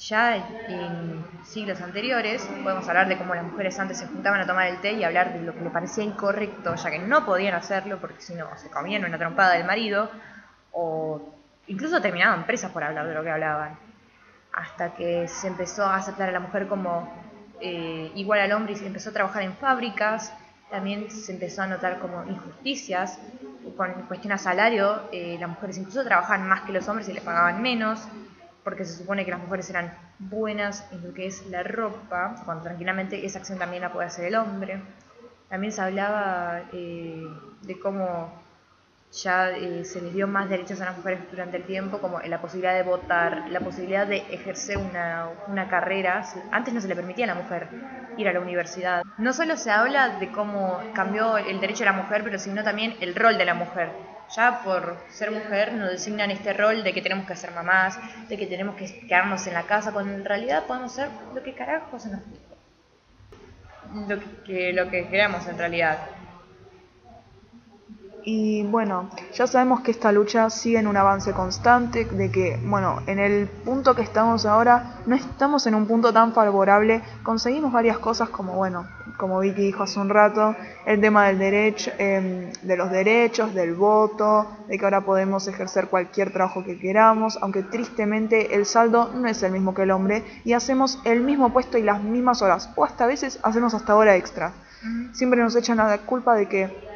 ya 0.00 0.36
en 0.36 1.24
siglos 1.44 1.80
anteriores. 1.80 2.42
Podemos 2.62 2.88
hablar 2.88 3.08
de 3.08 3.18
cómo 3.18 3.34
las 3.34 3.44
mujeres 3.44 3.78
antes 3.78 3.98
se 3.98 4.06
juntaban 4.06 4.40
a 4.40 4.46
tomar 4.46 4.68
el 4.68 4.80
té 4.80 4.92
y 4.92 5.04
hablar 5.04 5.32
de 5.32 5.42
lo 5.42 5.54
que 5.54 5.60
le 5.60 5.70
parecía 5.70 6.02
incorrecto, 6.04 6.74
ya 6.74 6.90
que 6.90 6.98
no 6.98 7.24
podían 7.26 7.54
hacerlo 7.54 7.98
porque 8.00 8.20
si 8.22 8.34
no 8.34 8.46
se 8.56 8.70
comían 8.70 9.04
una 9.04 9.18
trompada 9.18 9.54
del 9.54 9.64
marido 9.64 10.10
o 10.72 11.34
incluso 11.66 12.00
terminaban 12.00 12.46
presas 12.46 12.70
por 12.70 12.82
hablar 12.82 13.06
de 13.06 13.14
lo 13.14 13.22
que 13.22 13.30
hablaban. 13.30 13.78
Hasta 14.52 14.94
que 14.94 15.28
se 15.28 15.48
empezó 15.48 15.84
a 15.84 15.96
aceptar 15.96 16.28
a 16.28 16.32
la 16.32 16.40
mujer 16.40 16.66
como 16.66 17.08
eh, 17.60 18.10
igual 18.14 18.40
al 18.40 18.52
hombre 18.52 18.72
y 18.72 18.76
se 18.76 18.86
empezó 18.86 19.10
a 19.10 19.12
trabajar 19.12 19.42
en 19.42 19.54
fábricas. 19.54 20.32
También 20.70 21.10
se 21.10 21.32
empezó 21.32 21.62
a 21.62 21.66
notar 21.66 21.98
como 21.98 22.24
injusticias 22.24 23.18
con 23.76 23.92
cuestión 24.08 24.32
a 24.32 24.38
salario. 24.38 25.02
eh, 25.12 25.36
las 25.38 25.48
mujeres 25.48 25.76
incluso 25.78 26.02
trabajaban 26.04 26.48
más 26.48 26.62
que 26.62 26.72
los 26.72 26.88
hombres 26.88 27.08
y 27.08 27.12
les 27.12 27.22
pagaban 27.22 27.60
menos 27.60 28.08
porque 28.64 28.84
se 28.84 28.96
supone 28.96 29.24
que 29.24 29.30
las 29.30 29.40
mujeres 29.40 29.70
eran 29.70 29.92
buenas 30.18 30.86
en 30.92 31.02
lo 31.06 31.14
que 31.14 31.26
es 31.26 31.46
la 31.46 31.62
ropa, 31.62 32.42
cuando 32.44 32.64
tranquilamente 32.64 33.24
esa 33.24 33.38
acción 33.38 33.58
también 33.58 33.82
la 33.82 33.92
puede 33.92 34.06
hacer 34.06 34.26
el 34.26 34.34
hombre. 34.34 34.82
También 35.48 35.72
se 35.72 35.80
hablaba 35.82 36.62
eh, 36.72 37.26
de 37.62 37.80
cómo 37.80 38.32
ya 39.12 39.50
eh, 39.50 39.84
se 39.84 40.00
les 40.00 40.14
dio 40.14 40.28
más 40.28 40.48
derechos 40.48 40.80
a 40.80 40.86
las 40.86 40.96
mujeres 40.96 41.20
durante 41.30 41.56
el 41.56 41.64
tiempo, 41.64 41.98
como 41.98 42.20
la 42.20 42.40
posibilidad 42.40 42.74
de 42.74 42.82
votar, 42.82 43.50
la 43.50 43.60
posibilidad 43.60 44.06
de 44.06 44.18
ejercer 44.30 44.78
una, 44.78 45.28
una 45.48 45.68
carrera. 45.68 46.24
Antes 46.52 46.72
no 46.72 46.80
se 46.80 46.88
le 46.88 46.94
permitía 46.94 47.24
a 47.24 47.28
la 47.28 47.34
mujer 47.34 47.68
ir 48.16 48.28
a 48.28 48.32
la 48.32 48.40
universidad. 48.40 49.02
No 49.18 49.32
solo 49.32 49.56
se 49.56 49.70
habla 49.70 50.18
de 50.20 50.30
cómo 50.30 50.80
cambió 50.94 51.38
el 51.38 51.60
derecho 51.60 51.80
de 51.80 51.86
la 51.86 51.92
mujer, 51.92 52.22
pero 52.22 52.38
sino 52.38 52.62
también 52.62 52.96
el 53.00 53.14
rol 53.14 53.36
de 53.36 53.44
la 53.44 53.54
mujer. 53.54 53.90
Ya 54.36 54.62
por 54.62 54.96
ser 55.08 55.32
mujer 55.32 55.72
nos 55.72 55.90
designan 55.90 56.30
este 56.30 56.52
rol 56.52 56.84
de 56.84 56.92
que 56.92 57.02
tenemos 57.02 57.26
que 57.26 57.34
ser 57.34 57.50
mamás, 57.50 57.98
de 58.28 58.38
que 58.38 58.46
tenemos 58.46 58.76
que 58.76 59.06
quedarnos 59.08 59.44
en 59.48 59.54
la 59.54 59.64
casa, 59.64 59.92
cuando 59.92 60.14
en 60.14 60.24
realidad 60.24 60.66
podemos 60.66 60.92
ser 60.92 61.08
lo 61.34 61.42
que 61.42 61.54
carajo 61.54 61.98
se 61.98 62.10
nos 62.10 62.20
lo 64.08 64.20
que, 64.44 64.72
lo 64.72 64.88
que 64.88 65.08
queramos 65.08 65.46
en 65.48 65.58
realidad. 65.58 65.98
Y 68.22 68.64
bueno, 68.64 69.08
ya 69.32 69.46
sabemos 69.46 69.80
que 69.80 69.90
esta 69.90 70.12
lucha 70.12 70.50
sigue 70.50 70.78
en 70.78 70.86
un 70.86 70.96
avance 70.96 71.32
constante, 71.32 72.04
de 72.04 72.30
que, 72.30 72.60
bueno, 72.62 73.00
en 73.06 73.18
el 73.18 73.46
punto 73.46 73.94
que 73.94 74.02
estamos 74.02 74.44
ahora, 74.44 75.00
no 75.06 75.16
estamos 75.16 75.66
en 75.66 75.74
un 75.74 75.86
punto 75.86 76.12
tan 76.12 76.32
favorable, 76.32 77.02
conseguimos 77.22 77.72
varias 77.72 77.98
cosas 77.98 78.28
como, 78.28 78.54
bueno, 78.54 78.86
como 79.16 79.40
Vicky 79.40 79.62
dijo 79.62 79.82
hace 79.82 80.00
un 80.00 80.08
rato, 80.08 80.54
el 80.86 81.00
tema 81.00 81.28
del 81.28 81.38
derecho, 81.38 81.90
eh, 81.98 82.52
de 82.62 82.76
los 82.76 82.90
derechos, 82.90 83.54
del 83.54 83.74
voto, 83.74 84.46
de 84.66 84.78
que 84.78 84.84
ahora 84.84 85.02
podemos 85.02 85.48
ejercer 85.48 85.88
cualquier 85.88 86.32
trabajo 86.32 86.64
que 86.64 86.78
queramos, 86.78 87.38
aunque 87.40 87.62
tristemente 87.62 88.54
el 88.54 88.66
saldo 88.66 89.10
no 89.14 89.28
es 89.28 89.42
el 89.42 89.52
mismo 89.52 89.74
que 89.74 89.82
el 89.82 89.90
hombre, 89.90 90.24
y 90.44 90.52
hacemos 90.52 91.00
el 91.04 91.20
mismo 91.20 91.52
puesto 91.52 91.78
y 91.78 91.82
las 91.82 92.02
mismas 92.02 92.42
horas, 92.42 92.70
o 92.76 92.84
hasta 92.84 93.04
a 93.04 93.06
veces 93.06 93.38
hacemos 93.42 93.72
hasta 93.74 93.94
hora 93.94 94.16
extra. 94.16 94.52
Siempre 95.12 95.42
nos 95.42 95.54
echan 95.56 95.76
la 95.76 95.98
culpa 95.98 96.34
de 96.34 96.48
que 96.48 96.89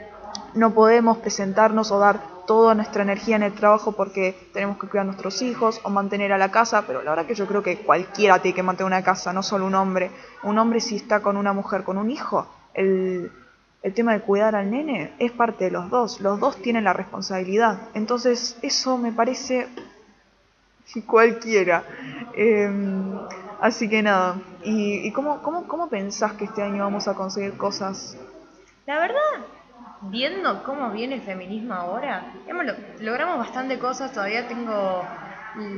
no 0.54 0.72
podemos 0.72 1.18
presentarnos 1.18 1.90
o 1.90 1.98
dar 1.98 2.20
toda 2.46 2.74
nuestra 2.74 3.02
energía 3.02 3.36
en 3.36 3.42
el 3.42 3.54
trabajo 3.54 3.92
porque 3.92 4.48
tenemos 4.52 4.78
que 4.78 4.86
cuidar 4.86 5.04
a 5.04 5.06
nuestros 5.06 5.40
hijos 5.42 5.80
o 5.82 5.90
mantener 5.90 6.32
a 6.32 6.38
la 6.38 6.50
casa, 6.50 6.84
pero 6.86 7.02
la 7.02 7.10
verdad 7.10 7.26
que 7.26 7.34
yo 7.34 7.46
creo 7.46 7.62
que 7.62 7.78
cualquiera 7.78 8.40
tiene 8.40 8.54
que 8.54 8.62
mantener 8.62 8.86
una 8.86 9.02
casa, 9.02 9.32
no 9.32 9.42
solo 9.42 9.66
un 9.66 9.74
hombre. 9.74 10.10
Un 10.42 10.58
hombre 10.58 10.80
si 10.80 10.96
está 10.96 11.20
con 11.20 11.36
una 11.36 11.52
mujer, 11.52 11.84
con 11.84 11.96
un 11.96 12.10
hijo, 12.10 12.46
el, 12.74 13.32
el 13.82 13.94
tema 13.94 14.12
de 14.12 14.20
cuidar 14.20 14.54
al 14.54 14.70
nene 14.70 15.14
es 15.18 15.32
parte 15.32 15.64
de 15.64 15.70
los 15.70 15.88
dos, 15.88 16.20
los 16.20 16.38
dos 16.38 16.56
tienen 16.60 16.84
la 16.84 16.92
responsabilidad. 16.92 17.88
Entonces 17.94 18.58
eso 18.62 18.98
me 18.98 19.12
parece 19.12 19.68
cualquiera. 21.06 21.84
Eh, 22.34 22.70
Así 23.64 23.88
que 23.88 24.02
nada. 24.02 24.36
¿Y, 24.62 25.06
y 25.06 25.12
cómo, 25.12 25.42
cómo, 25.42 25.66
cómo 25.66 25.88
pensás 25.88 26.34
que 26.34 26.44
este 26.44 26.62
año 26.62 26.84
vamos 26.84 27.08
a 27.08 27.14
conseguir 27.14 27.56
cosas? 27.56 28.14
La 28.86 28.98
verdad, 28.98 29.16
viendo 30.10 30.62
cómo 30.64 30.90
viene 30.90 31.14
el 31.16 31.22
feminismo 31.22 31.74
ahora, 31.74 32.32
digamos, 32.42 32.66
lo- 32.66 32.74
logramos 33.00 33.38
bastante 33.38 33.78
cosas. 33.78 34.12
Todavía 34.12 34.46
tengo 34.48 35.04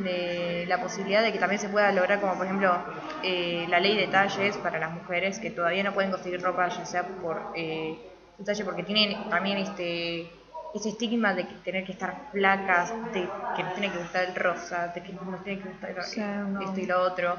le- 0.02 0.66
la 0.66 0.80
posibilidad 0.80 1.22
de 1.22 1.32
que 1.32 1.38
también 1.38 1.60
se 1.60 1.68
pueda 1.68 1.92
lograr, 1.92 2.20
como 2.20 2.34
por 2.34 2.46
ejemplo, 2.46 2.74
eh, 3.22 3.66
la 3.68 3.78
ley 3.80 3.96
de 3.96 4.06
talles 4.06 4.56
para 4.58 4.78
las 4.78 4.90
mujeres 4.92 5.38
que 5.38 5.50
todavía 5.50 5.82
no 5.84 5.92
pueden 5.92 6.10
conseguir 6.10 6.40
ropa, 6.42 6.68
ya 6.68 6.84
sea 6.86 7.02
por 7.20 7.40
eh, 7.54 7.98
talle, 8.44 8.64
porque 8.64 8.82
tienen 8.82 9.28
también 9.30 9.58
este 9.58 10.30
ese 10.74 10.90
estigma 10.90 11.32
de 11.32 11.46
que 11.46 11.54
tener 11.64 11.84
que 11.84 11.92
estar 11.92 12.28
flacas, 12.32 12.92
de 13.14 13.26
que 13.54 13.62
nos 13.62 13.72
tiene 13.74 13.90
que 13.92 13.98
gustar 13.98 14.24
el 14.24 14.34
rosa, 14.34 14.88
de 14.88 15.02
que 15.02 15.12
nos 15.14 15.42
tiene 15.42 15.62
que 15.62 15.68
gustar 15.70 16.02
Sí, 16.02 16.20
no. 16.20 16.60
esto 16.60 16.80
y 16.80 16.86
lo 16.86 17.00
otro. 17.00 17.34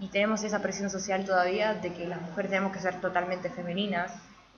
Y 0.00 0.08
tenemos 0.10 0.42
esa 0.42 0.60
presión 0.60 0.90
social 0.90 1.24
todavía 1.24 1.74
de 1.74 1.92
que 1.92 2.04
las 2.08 2.20
mujeres 2.20 2.50
tenemos 2.50 2.72
que 2.72 2.80
ser 2.80 3.00
totalmente 3.00 3.48
femeninas. 3.48 4.12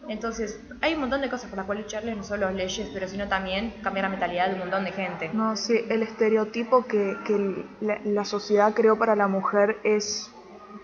Entonces, 0.09 0.61
hay 0.83 0.95
un 0.95 1.01
montón 1.01 1.21
de 1.21 1.29
cosas 1.29 1.49
por 1.49 1.57
las 1.57 1.67
cuales 1.67 1.85
lucharles, 1.85 2.17
no 2.17 2.23
solo 2.23 2.51
leyes, 2.53 2.89
pero 2.93 3.09
sino 3.09 3.27
también 3.29 3.73
cambiar 3.83 4.05
la 4.05 4.11
mentalidad 4.11 4.47
de 4.49 4.55
un 4.55 4.61
montón 4.61 4.85
de 4.85 4.93
gente. 4.93 5.31
No, 5.33 5.57
sí, 5.57 5.81
el 5.89 6.03
estereotipo 6.03 6.87
que, 6.87 7.17
que 7.25 7.65
la, 7.81 7.99
la 8.05 8.25
sociedad 8.25 8.73
creó 8.73 8.97
para 8.97 9.17
la 9.17 9.27
mujer 9.27 9.79
es, 9.83 10.31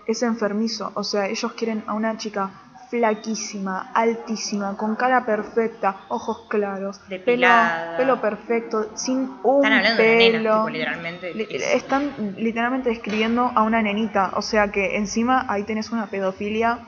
es 0.07 0.23
enfermizo. 0.23 0.91
O 0.95 1.03
sea, 1.05 1.27
ellos 1.27 1.53
quieren 1.53 1.83
a 1.87 1.93
una 1.93 2.17
chica 2.17 2.51
flaquísima, 2.89 3.89
altísima, 3.93 4.75
con 4.77 4.95
cara 4.95 5.25
perfecta, 5.25 5.95
ojos 6.09 6.41
claros, 6.49 6.99
pelo, 6.99 7.17
Depilada. 7.17 7.97
pelo 7.97 8.21
perfecto, 8.21 8.89
sin 8.95 9.31
un 9.43 9.63
Están 9.63 9.73
hablando 9.79 10.03
de 10.03 10.09
pelo. 10.17 10.39
nenas, 10.39 10.57
tipo, 10.57 10.69
literalmente. 10.69 11.33
Li- 11.33 11.47
es- 11.49 11.73
Están 11.75 12.35
literalmente 12.37 12.89
describiendo 12.89 13.51
a 13.55 13.63
una 13.63 13.81
nenita, 13.81 14.31
o 14.35 14.41
sea 14.41 14.67
que 14.69 14.97
encima 14.97 15.45
ahí 15.47 15.63
tenés 15.63 15.91
una 15.91 16.07
pedofilia 16.07 16.79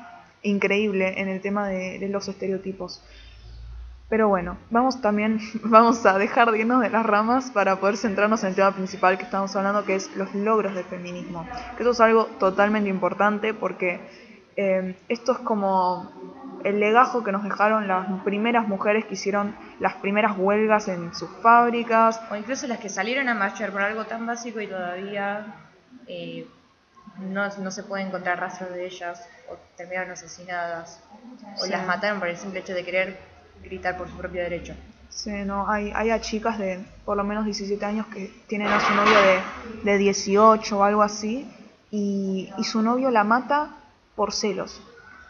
increíble 0.45 1.19
en 1.19 1.27
el 1.27 1.41
tema 1.41 1.67
de, 1.67 2.07
los 2.09 2.27
estereotipos. 2.27 3.03
Pero 4.07 4.29
bueno, 4.29 4.57
vamos 4.69 5.01
también, 5.01 5.39
vamos 5.63 6.05
a 6.05 6.17
dejar 6.17 6.51
de 6.51 6.59
irnos 6.59 6.81
de 6.81 6.89
las 6.89 7.05
ramas 7.05 7.51
para 7.51 7.79
poder 7.79 7.97
centrarnos 7.97 8.43
en 8.43 8.49
el 8.49 8.55
tema 8.55 8.71
principal 8.71 9.17
que 9.17 9.23
estamos 9.23 9.55
hablando, 9.55 9.83
que 9.83 9.95
es 9.95 10.15
los 10.15 10.33
logros 10.35 10.75
del 10.75 10.85
feminismo. 10.85 11.47
Que 11.75 11.83
eso 11.83 11.91
es 11.91 11.99
algo 11.99 12.25
totalmente 12.39 12.89
importante 12.89 13.53
porque 13.53 13.99
eh, 14.55 14.95
esto 15.09 15.33
es 15.33 15.39
como 15.39 16.11
el 16.63 16.79
legajo 16.79 17.23
que 17.23 17.31
nos 17.31 17.43
dejaron 17.43 17.87
las 17.87 18.07
primeras 18.23 18.67
mujeres 18.67 19.05
que 19.05 19.13
hicieron 19.13 19.55
las 19.79 19.95
primeras 19.95 20.37
huelgas 20.37 20.87
en 20.87 21.13
sus 21.13 21.29
fábricas, 21.41 22.21
O 22.31 22.35
incluso 22.35 22.67
las 22.67 22.79
que 22.79 22.89
salieron 22.89 23.29
a 23.29 23.35
marchar 23.35 23.71
por 23.71 23.81
algo 23.81 24.05
tan 24.05 24.25
básico 24.25 24.59
y 24.61 24.67
todavía 24.67 25.45
eh, 26.07 26.47
no, 27.19 27.47
no 27.57 27.71
se 27.71 27.83
puede 27.83 28.03
encontrar 28.03 28.39
rastros 28.39 28.71
de 28.71 28.85
ellas, 28.85 29.27
o 29.49 29.55
terminaron 29.77 30.11
asesinadas, 30.11 31.01
o 31.59 31.63
Sí. 31.65 31.69
las 31.71 31.85
mataron 31.85 32.19
por 32.19 32.27
el 32.27 32.37
simple 32.37 32.59
hecho 32.59 32.73
de 32.73 32.83
querer 32.83 33.17
gritar 33.63 33.97
por 33.97 34.09
su 34.09 34.17
propio 34.17 34.41
derecho. 34.43 34.75
Sí, 35.09 35.31
no, 35.45 35.69
hay, 35.69 35.91
hay 35.95 36.09
a 36.09 36.19
chicas 36.19 36.57
de 36.59 36.83
por 37.05 37.15
lo 37.15 37.23
menos 37.23 37.45
17 37.45 37.83
años 37.85 38.07
que 38.07 38.27
tienen 38.47 38.67
a 38.67 38.79
su 38.81 38.93
novio 38.93 39.13
de, 39.83 39.91
de 39.91 39.97
18 39.97 40.77
o 40.77 40.83
algo 40.83 41.01
así 41.03 41.49
y, 41.89 42.51
y 42.57 42.63
su 42.65 42.81
novio 42.81 43.09
la 43.11 43.23
mata 43.23 43.69
por 44.15 44.33
celos 44.33 44.81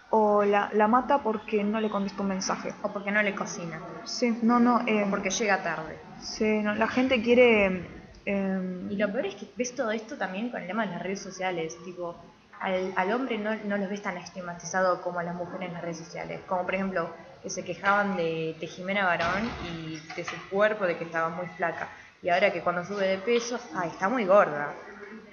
o 0.09 0.43
la, 0.43 0.69
la 0.73 0.87
mata 0.87 1.19
porque 1.21 1.63
no 1.63 1.79
le 1.81 1.89
contesta 1.89 2.21
un 2.23 2.29
mensaje. 2.29 2.73
O 2.81 2.91
porque 2.93 3.11
no 3.11 3.21
le 3.21 3.35
cocina, 3.35 3.79
Sí, 4.05 4.37
no, 4.41 4.59
no, 4.59 4.81
eh, 4.87 5.03
o 5.03 5.09
porque 5.11 5.29
llega 5.29 5.61
tarde. 5.61 5.97
sí, 6.19 6.61
no, 6.63 6.73
la 6.73 6.87
gente 6.87 7.21
quiere... 7.21 8.04
eh, 8.25 8.87
Y 8.89 8.95
lo 8.95 9.11
peor 9.11 9.25
es 9.25 9.35
que 9.35 9.47
ves 9.55 9.75
todo 9.75 9.91
esto 9.91 10.17
también 10.17 10.49
con 10.49 10.61
el 10.61 10.67
tema 10.67 10.85
de 10.85 10.91
las 10.91 11.01
redes 11.01 11.21
sociales, 11.21 11.77
tipo, 11.83 12.15
al, 12.59 12.93
al 12.95 13.11
hombre 13.13 13.37
no, 13.37 13.55
no 13.65 13.77
los 13.77 13.89
ves 13.89 14.01
tan 14.01 14.17
estigmatizado 14.17 15.01
como 15.01 15.19
a 15.19 15.23
las 15.23 15.35
mujeres 15.35 15.67
en 15.67 15.73
las 15.73 15.81
redes 15.81 15.97
sociales, 15.97 16.39
como 16.47 16.63
por 16.63 16.75
ejemplo 16.75 17.09
que 17.43 17.49
se 17.49 17.63
quejaban 17.63 18.17
de, 18.17 18.55
de 18.59 18.67
Jimena 18.67 19.05
Barón 19.05 19.49
y 19.71 19.99
de 20.15 20.23
su 20.23 20.35
cuerpo, 20.49 20.85
de 20.85 20.97
que 20.97 21.03
estaba 21.03 21.29
muy 21.29 21.45
flaca, 21.57 21.87
y 22.23 22.29
ahora 22.29 22.51
que 22.51 22.61
cuando 22.61 22.83
sube 22.83 23.07
de 23.07 23.17
peso, 23.19 23.59
ay, 23.75 23.89
está 23.89 24.09
muy 24.09 24.25
gorda. 24.25 24.73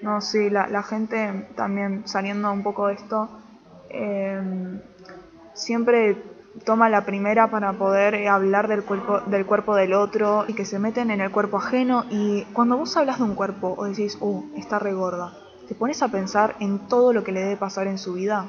No, 0.03 0.21
sí, 0.21 0.51
la, 0.51 0.67
la 0.67 0.83
gente 0.83 1.47
también 1.57 2.07
saliendo 2.07 2.53
un 2.53 2.63
poco 2.63 2.89
de 2.89 2.95
esto, 2.95 3.31
eh, 3.89 4.43
siempre 5.55 6.17
toma 6.64 6.88
la 6.88 7.04
primera 7.04 7.50
para 7.50 7.73
poder 7.73 8.14
eh, 8.14 8.28
hablar 8.28 8.68
del 8.68 8.85
cuerpo, 8.85 9.21
del 9.21 9.47
cuerpo 9.47 9.75
del 9.75 9.94
otro 9.94 10.44
y 10.49 10.54
que 10.54 10.64
se 10.64 10.78
meten 10.78 11.11
en 11.11 11.21
el 11.21 11.30
cuerpo 11.30 11.59
ajeno. 11.59 12.04
Y 12.11 12.44
cuando 12.52 12.76
vos 12.76 12.97
hablas 12.97 13.18
de 13.18 13.25
un 13.25 13.35
cuerpo 13.35 13.75
o 13.76 13.85
decís, 13.85 14.18
uh, 14.21 14.44
está 14.56 14.78
regorda, 14.78 15.32
te 15.68 15.75
pones 15.75 16.02
a 16.02 16.09
pensar 16.09 16.56
en 16.61 16.78
todo 16.88 17.12
lo 17.12 17.25
que 17.25 17.32
le 17.32 17.40
debe 17.40 17.56
pasar 17.56 17.87
en 17.87 17.99
su 17.99 18.14
vida. 18.14 18.47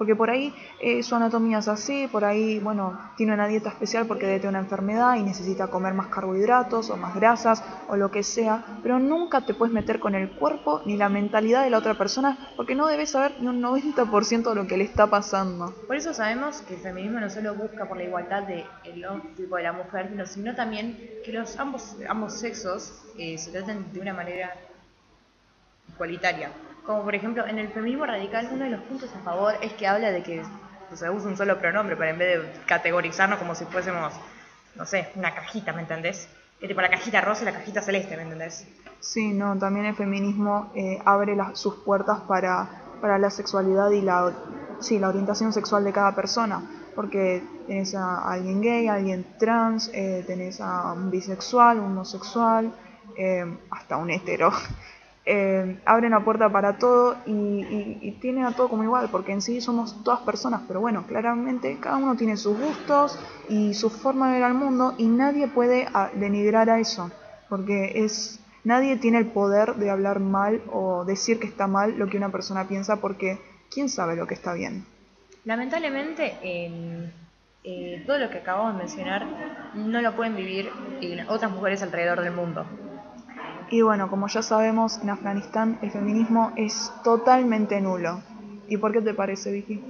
Porque 0.00 0.16
por 0.16 0.30
ahí 0.30 0.54
eh, 0.80 1.02
su 1.02 1.14
anatomía 1.14 1.58
es 1.58 1.68
así, 1.68 2.08
por 2.10 2.24
ahí, 2.24 2.58
bueno, 2.58 2.98
tiene 3.18 3.34
una 3.34 3.46
dieta 3.46 3.68
especial 3.68 4.06
porque 4.06 4.24
debe 4.24 4.38
tener 4.38 4.48
una 4.56 4.60
enfermedad 4.60 5.16
y 5.16 5.22
necesita 5.22 5.66
comer 5.68 5.92
más 5.92 6.06
carbohidratos 6.06 6.88
o 6.88 6.96
más 6.96 7.14
grasas 7.14 7.62
o 7.86 7.96
lo 7.96 8.10
que 8.10 8.22
sea, 8.22 8.64
pero 8.82 8.98
nunca 8.98 9.42
te 9.42 9.52
puedes 9.52 9.74
meter 9.74 10.00
con 10.00 10.14
el 10.14 10.30
cuerpo 10.30 10.80
ni 10.86 10.96
la 10.96 11.10
mentalidad 11.10 11.64
de 11.64 11.68
la 11.68 11.76
otra 11.76 11.98
persona 11.98 12.38
porque 12.56 12.74
no 12.74 12.86
debes 12.86 13.10
saber 13.10 13.34
ni 13.40 13.48
un 13.48 13.60
90% 13.60 14.48
de 14.48 14.54
lo 14.54 14.66
que 14.66 14.78
le 14.78 14.84
está 14.84 15.06
pasando. 15.06 15.74
Por 15.86 15.96
eso 15.96 16.14
sabemos 16.14 16.62
que 16.62 16.76
el 16.76 16.80
feminismo 16.80 17.20
no 17.20 17.28
solo 17.28 17.54
busca 17.54 17.84
por 17.86 17.98
la 17.98 18.04
igualdad 18.04 18.44
de, 18.44 18.64
el, 18.84 19.04
tipo 19.36 19.56
de 19.56 19.64
la 19.64 19.74
mujer, 19.74 20.08
sino- 20.08 20.24
sino 20.26 20.54
también 20.54 21.10
que 21.22 21.30
los 21.32 21.58
ambos, 21.58 21.96
ambos 22.08 22.32
sexos 22.40 22.94
eh, 23.18 23.36
se 23.36 23.50
traten 23.50 23.92
de 23.92 24.00
una 24.00 24.14
manera 24.14 24.54
igualitaria. 25.92 26.50
Como 26.90 27.04
por 27.04 27.14
ejemplo, 27.14 27.46
en 27.46 27.56
el 27.60 27.68
feminismo 27.68 28.04
radical, 28.04 28.48
uno 28.50 28.64
de 28.64 28.70
los 28.72 28.80
puntos 28.80 29.14
a 29.14 29.20
favor 29.20 29.54
es 29.62 29.72
que 29.74 29.86
habla 29.86 30.10
de 30.10 30.24
que 30.24 30.42
se 30.92 31.08
usa 31.08 31.28
un 31.30 31.36
solo 31.36 31.56
pronombre, 31.56 31.94
para 31.94 32.10
en 32.10 32.18
vez 32.18 32.42
de 32.42 32.50
categorizarnos 32.66 33.38
como 33.38 33.54
si 33.54 33.64
fuésemos, 33.66 34.12
no 34.74 34.84
sé, 34.84 35.06
una 35.14 35.32
cajita, 35.32 35.72
¿me 35.72 35.82
entendés? 35.82 36.28
Que 36.58 36.66
tipo 36.66 36.80
la 36.80 36.90
cajita 36.90 37.20
rosa 37.20 37.42
y 37.42 37.44
la 37.44 37.52
cajita 37.52 37.80
celeste, 37.80 38.16
¿me 38.16 38.24
entendés? 38.24 38.66
Sí, 38.98 39.32
no, 39.32 39.56
también 39.56 39.86
el 39.86 39.94
feminismo 39.94 40.72
eh, 40.74 40.98
abre 41.04 41.36
las- 41.36 41.56
sus 41.60 41.76
puertas 41.76 42.22
para, 42.22 42.68
para 43.00 43.18
la 43.18 43.30
sexualidad 43.30 43.90
y 43.92 44.00
la, 44.02 44.32
sí, 44.80 44.98
la 44.98 45.10
orientación 45.10 45.52
sexual 45.52 45.84
de 45.84 45.92
cada 45.92 46.16
persona. 46.16 46.60
Porque 46.96 47.40
tenés 47.68 47.94
a 47.94 48.28
alguien 48.28 48.62
gay, 48.62 48.88
a 48.88 48.94
alguien 48.94 49.24
trans, 49.38 49.92
eh, 49.94 50.24
tenés 50.26 50.60
a 50.60 50.92
un 50.94 51.08
bisexual, 51.08 51.78
un 51.78 51.92
homosexual, 51.92 52.72
eh, 53.16 53.44
hasta 53.70 53.96
un 53.96 54.10
hetero. 54.10 54.50
Eh, 55.26 55.78
abren 55.84 56.12
la 56.12 56.24
puerta 56.24 56.48
para 56.48 56.78
todo 56.78 57.16
y, 57.26 57.30
y, 57.30 57.98
y 58.00 58.12
tienen 58.12 58.46
a 58.46 58.52
todo 58.52 58.68
como 58.68 58.84
igual, 58.84 59.08
porque 59.12 59.32
en 59.32 59.42
sí 59.42 59.60
somos 59.60 60.02
todas 60.02 60.20
personas, 60.20 60.62
pero 60.66 60.80
bueno, 60.80 61.04
claramente 61.06 61.78
cada 61.78 61.98
uno 61.98 62.16
tiene 62.16 62.38
sus 62.38 62.58
gustos 62.58 63.18
y 63.48 63.74
su 63.74 63.90
forma 63.90 64.28
de 64.28 64.34
ver 64.34 64.44
al 64.44 64.54
mundo 64.54 64.94
y 64.96 65.06
nadie 65.06 65.46
puede 65.46 65.86
ah, 65.92 66.10
denigrar 66.14 66.70
a 66.70 66.80
eso, 66.80 67.10
porque 67.50 68.02
es 68.02 68.40
nadie 68.64 68.96
tiene 68.96 69.18
el 69.18 69.26
poder 69.26 69.74
de 69.74 69.90
hablar 69.90 70.20
mal 70.20 70.62
o 70.72 71.04
decir 71.04 71.38
que 71.38 71.46
está 71.46 71.66
mal 71.66 71.98
lo 71.98 72.08
que 72.08 72.16
una 72.16 72.30
persona 72.30 72.66
piensa, 72.66 72.96
porque 72.96 73.38
quién 73.70 73.88
sabe 73.88 74.16
lo 74.16 74.26
que 74.26 74.34
está 74.34 74.54
bien. 74.54 74.84
Lamentablemente, 75.44 76.34
en, 76.42 77.12
eh, 77.64 78.02
todo 78.06 78.18
lo 78.18 78.30
que 78.30 78.38
acabamos 78.38 78.74
de 78.74 78.78
mencionar 78.78 79.26
no 79.74 80.00
lo 80.00 80.16
pueden 80.16 80.34
vivir 80.34 80.70
eh, 81.00 81.24
otras 81.28 81.50
mujeres 81.50 81.82
alrededor 81.82 82.20
del 82.22 82.32
mundo. 82.32 82.64
Y 83.70 83.82
bueno, 83.82 84.10
como 84.10 84.26
ya 84.26 84.42
sabemos, 84.42 84.98
en 85.00 85.10
Afganistán 85.10 85.78
el 85.80 85.92
feminismo 85.92 86.52
es 86.56 86.92
totalmente 87.04 87.80
nulo. 87.80 88.20
¿Y 88.68 88.76
por 88.78 88.92
qué 88.92 89.00
te 89.00 89.14
parece, 89.14 89.52
Vicky? 89.52 89.82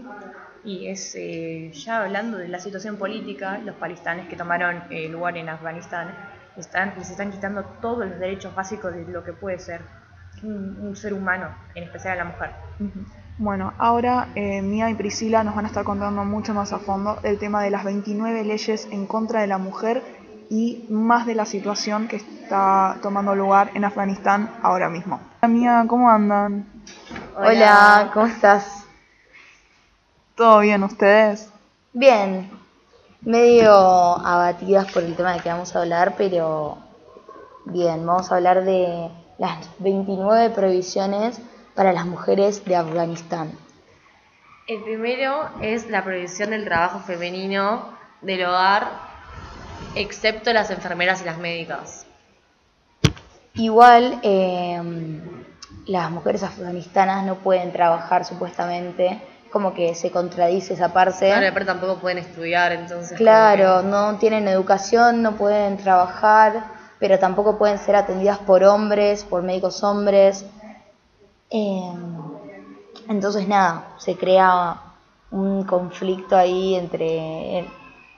Y 0.64 0.88
es, 0.88 1.14
eh, 1.14 1.72
ya 1.72 2.02
hablando 2.02 2.36
de 2.36 2.48
la 2.48 2.58
situación 2.58 2.96
política, 2.96 3.58
los 3.58 3.74
palistanes 3.76 4.28
que 4.28 4.36
tomaron 4.36 4.82
eh, 4.90 5.08
lugar 5.08 5.38
en 5.38 5.48
Afganistán 5.48 6.14
están, 6.58 6.92
les 6.98 7.10
están 7.10 7.30
quitando 7.30 7.64
todos 7.80 8.06
los 8.06 8.18
derechos 8.18 8.54
básicos 8.54 8.92
de 8.92 9.06
lo 9.06 9.24
que 9.24 9.32
puede 9.32 9.58
ser 9.58 9.80
un, 10.42 10.78
un 10.80 10.94
ser 10.94 11.14
humano, 11.14 11.48
en 11.74 11.84
especial 11.84 12.20
a 12.20 12.24
la 12.24 12.30
mujer. 12.30 12.50
Bueno, 13.38 13.72
ahora 13.78 14.28
eh, 14.34 14.60
Mía 14.60 14.90
y 14.90 14.94
Priscila 14.94 15.42
nos 15.42 15.56
van 15.56 15.64
a 15.64 15.68
estar 15.68 15.84
contando 15.84 16.24
mucho 16.26 16.52
más 16.52 16.74
a 16.74 16.78
fondo 16.78 17.18
el 17.22 17.38
tema 17.38 17.62
de 17.62 17.70
las 17.70 17.84
29 17.84 18.44
leyes 18.44 18.86
en 18.90 19.06
contra 19.06 19.40
de 19.40 19.46
la 19.46 19.56
mujer 19.56 20.02
y 20.50 20.84
más 20.90 21.26
de 21.26 21.36
la 21.36 21.46
situación 21.46 22.08
que 22.08 22.16
está 22.16 22.98
tomando 23.02 23.36
lugar 23.36 23.70
en 23.74 23.84
Afganistán 23.84 24.50
ahora 24.62 24.90
mismo. 24.90 25.20
Hola, 25.40 25.52
Mía, 25.52 25.84
¿cómo 25.88 26.10
andan? 26.10 26.66
Hola, 27.36 28.10
¿cómo 28.12 28.26
estás? 28.26 28.84
¿Todo 30.34 30.58
bien 30.58 30.82
ustedes? 30.82 31.52
Bien, 31.92 32.50
medio 33.20 33.72
abatidas 33.72 34.92
por 34.92 35.04
el 35.04 35.14
tema 35.14 35.34
de 35.34 35.40
que 35.40 35.50
vamos 35.50 35.74
a 35.76 35.82
hablar, 35.82 36.14
pero 36.18 36.78
bien, 37.66 38.04
vamos 38.04 38.32
a 38.32 38.36
hablar 38.36 38.64
de 38.64 39.08
las 39.38 39.70
29 39.78 40.50
prohibiciones 40.50 41.40
para 41.76 41.92
las 41.92 42.06
mujeres 42.06 42.64
de 42.64 42.74
Afganistán. 42.74 43.52
El 44.66 44.82
primero 44.82 45.48
es 45.60 45.88
la 45.88 46.02
prohibición 46.02 46.50
del 46.50 46.64
trabajo 46.64 46.98
femenino 47.00 47.94
del 48.20 48.44
hogar, 48.44 49.09
excepto 49.94 50.52
las 50.52 50.70
enfermeras 50.70 51.22
y 51.22 51.24
las 51.24 51.38
médicas. 51.38 52.06
Igual, 53.54 54.20
eh, 54.22 54.80
las 55.86 56.10
mujeres 56.10 56.42
afganistanas 56.42 57.24
no 57.24 57.36
pueden 57.36 57.72
trabajar 57.72 58.24
supuestamente, 58.24 59.20
como 59.50 59.74
que 59.74 59.94
se 59.94 60.10
contradice 60.10 60.74
esa 60.74 60.92
parte. 60.92 61.26
Claro, 61.26 61.48
aparte 61.48 61.66
tampoco 61.66 61.96
pueden 61.98 62.18
estudiar, 62.18 62.72
entonces. 62.72 63.16
Claro, 63.18 63.82
no 63.82 64.16
tienen 64.18 64.46
educación, 64.46 65.22
no 65.22 65.32
pueden 65.32 65.76
trabajar, 65.78 66.64
pero 66.98 67.18
tampoco 67.18 67.58
pueden 67.58 67.78
ser 67.78 67.96
atendidas 67.96 68.38
por 68.38 68.62
hombres, 68.62 69.24
por 69.24 69.42
médicos 69.42 69.82
hombres. 69.82 70.44
Eh, 71.50 71.92
entonces 73.08 73.48
nada, 73.48 73.88
se 73.98 74.16
crea 74.16 74.76
un 75.32 75.64
conflicto 75.64 76.36
ahí 76.36 76.76
entre 76.76 77.68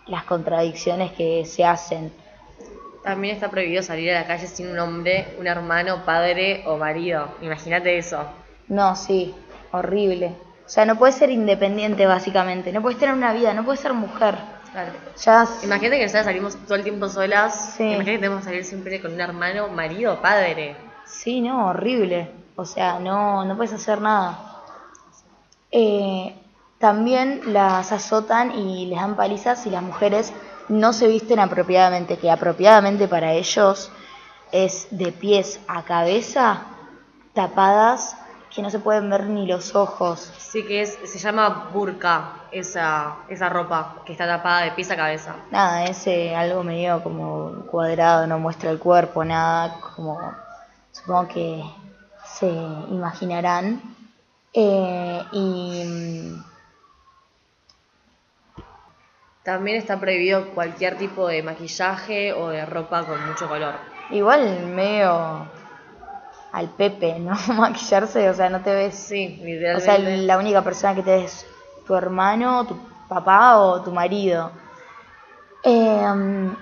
las 0.06 0.24
contradicciones 0.24 1.12
que 1.12 1.44
se 1.44 1.64
hacen. 1.64 2.12
También 3.02 3.34
está 3.34 3.50
prohibido 3.50 3.82
salir 3.82 4.12
a 4.12 4.20
la 4.20 4.26
calle 4.26 4.46
sin 4.46 4.68
un 4.68 4.78
hombre, 4.78 5.34
un 5.38 5.46
hermano, 5.46 6.04
padre 6.04 6.62
o 6.66 6.76
marido. 6.76 7.28
Imagínate 7.42 7.98
eso. 7.98 8.24
No, 8.68 8.94
sí, 8.94 9.34
horrible. 9.72 10.34
O 10.64 10.68
sea, 10.68 10.84
no 10.84 10.96
puedes 10.96 11.16
ser 11.16 11.30
independiente 11.30 12.06
básicamente, 12.06 12.72
no 12.72 12.80
puedes 12.80 12.98
tener 12.98 13.14
una 13.14 13.32
vida, 13.32 13.52
no 13.52 13.64
puedes 13.64 13.80
ser 13.80 13.92
mujer. 13.92 14.36
Claro. 14.70 14.92
Ya 15.22 15.46
Imagínate 15.64 15.98
que 15.98 16.02
nosotras 16.04 16.24
salimos 16.24 16.56
todo 16.64 16.76
el 16.76 16.82
tiempo 16.82 17.08
solas. 17.08 17.74
Sí. 17.76 17.82
Imagínate 17.82 18.12
que 18.12 18.18
tenemos 18.18 18.38
que 18.38 18.44
salir 18.44 18.64
siempre 18.64 19.00
con 19.02 19.12
un 19.12 19.20
hermano, 19.20 19.68
marido, 19.68 20.22
padre. 20.22 20.76
Sí, 21.04 21.40
no, 21.40 21.68
horrible. 21.68 22.30
O 22.56 22.64
sea, 22.64 22.98
no, 22.98 23.44
no 23.44 23.56
puedes 23.56 23.72
hacer 23.72 24.00
nada. 24.00 24.62
Eh, 25.70 26.34
también 26.82 27.42
las 27.52 27.92
azotan 27.92 28.50
y 28.50 28.86
les 28.86 28.98
dan 28.98 29.14
palizas 29.14 29.62
si 29.62 29.70
las 29.70 29.84
mujeres 29.84 30.32
no 30.68 30.92
se 30.92 31.06
visten 31.06 31.38
apropiadamente, 31.38 32.18
que 32.18 32.28
apropiadamente 32.28 33.06
para 33.06 33.34
ellos 33.34 33.92
es 34.50 34.88
de 34.90 35.12
pies 35.12 35.60
a 35.68 35.84
cabeza, 35.84 36.64
tapadas, 37.34 38.16
que 38.52 38.62
no 38.62 38.68
se 38.68 38.80
pueden 38.80 39.08
ver 39.08 39.26
ni 39.26 39.46
los 39.46 39.76
ojos. 39.76 40.32
Sí 40.38 40.66
que 40.66 40.82
es, 40.82 40.98
se 41.04 41.20
llama 41.20 41.70
burka, 41.72 42.32
esa, 42.50 43.18
esa 43.28 43.48
ropa 43.48 44.02
que 44.04 44.10
está 44.10 44.26
tapada 44.26 44.62
de 44.62 44.72
pies 44.72 44.90
a 44.90 44.96
cabeza. 44.96 45.36
Nada, 45.52 45.84
es 45.84 46.04
eh, 46.08 46.34
algo 46.34 46.64
medio 46.64 47.00
como 47.00 47.64
cuadrado, 47.70 48.26
no 48.26 48.40
muestra 48.40 48.72
el 48.72 48.80
cuerpo, 48.80 49.24
nada, 49.24 49.78
como 49.94 50.18
supongo 50.90 51.28
que 51.28 51.62
se 52.24 52.48
imaginarán. 52.48 53.80
Eh, 54.52 55.22
y 55.30 55.84
mm, 55.86 56.51
También 59.44 59.76
está 59.76 59.98
prohibido 59.98 60.50
cualquier 60.54 60.98
tipo 60.98 61.26
de 61.28 61.42
maquillaje 61.42 62.32
o 62.32 62.48
de 62.48 62.64
ropa 62.64 63.04
con 63.04 63.26
mucho 63.26 63.48
color. 63.48 63.74
igual 64.10 64.66
medio 64.66 65.46
al 66.52 66.68
Pepe, 66.70 67.18
¿no? 67.18 67.34
Maquillarse, 67.54 68.28
o 68.28 68.34
sea, 68.34 68.48
no 68.50 68.60
te 68.60 68.74
ves. 68.74 68.94
Sí, 68.94 69.40
O 69.40 69.44
literalmente. 69.44 69.80
sea, 69.80 69.98
la 69.98 70.38
única 70.38 70.62
persona 70.62 70.94
que 70.94 71.02
te 71.02 71.16
ves 71.16 71.32
es 71.34 71.46
tu 71.86 71.94
hermano, 71.94 72.66
tu 72.66 72.76
papá 73.08 73.58
o 73.58 73.82
tu 73.82 73.90
marido. 73.90 74.50
Eh, 75.64 76.52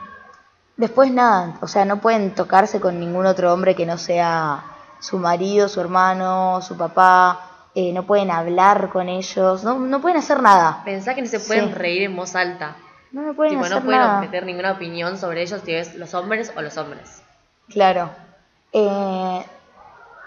después 0.77 1.11
nada, 1.13 1.59
o 1.61 1.67
sea, 1.69 1.85
no 1.85 2.01
pueden 2.01 2.35
tocarse 2.35 2.81
con 2.81 2.99
ningún 2.99 3.27
otro 3.27 3.53
hombre 3.53 3.75
que 3.75 3.87
no 3.87 3.99
sea 3.99 4.63
su 5.01 5.19
marido, 5.19 5.69
su 5.69 5.81
hermano, 5.81 6.61
su 6.63 6.77
papá. 6.77 7.50
Eh, 7.75 7.93
no 7.93 8.03
pueden 8.05 8.31
hablar 8.31 8.91
con 8.91 9.09
ellos, 9.09 9.63
no, 9.65 9.79
no 9.79 10.01
pueden 10.01 10.17
hacer 10.19 10.43
nada. 10.43 10.83
Pensá 10.85 11.15
que 11.15 11.23
no 11.23 11.29
se 11.29 11.41
pueden 11.41 11.69
Sí. 11.69 11.75
reír 11.75 12.03
en 12.03 12.17
voz 12.17 12.35
alta. 12.35 12.77
No 13.13 13.23
me 13.23 13.35
pueden 13.35 13.53
Tipo, 13.55 13.65
hacer 13.65 13.77
no 13.79 13.85
pueden 13.85 14.01
nada. 14.01 14.21
meter 14.21 14.45
ninguna 14.47 14.73
opinión 14.73 15.19
sobre 15.19 15.43
ellos 15.43 15.61
si 15.65 15.75
es 15.75 15.95
los 15.97 16.15
hombres 16.15 16.53
o 16.57 16.63
los 16.63 16.77
hombres. 16.77 17.23
Claro. 17.69 18.11
Eh, 18.73 19.45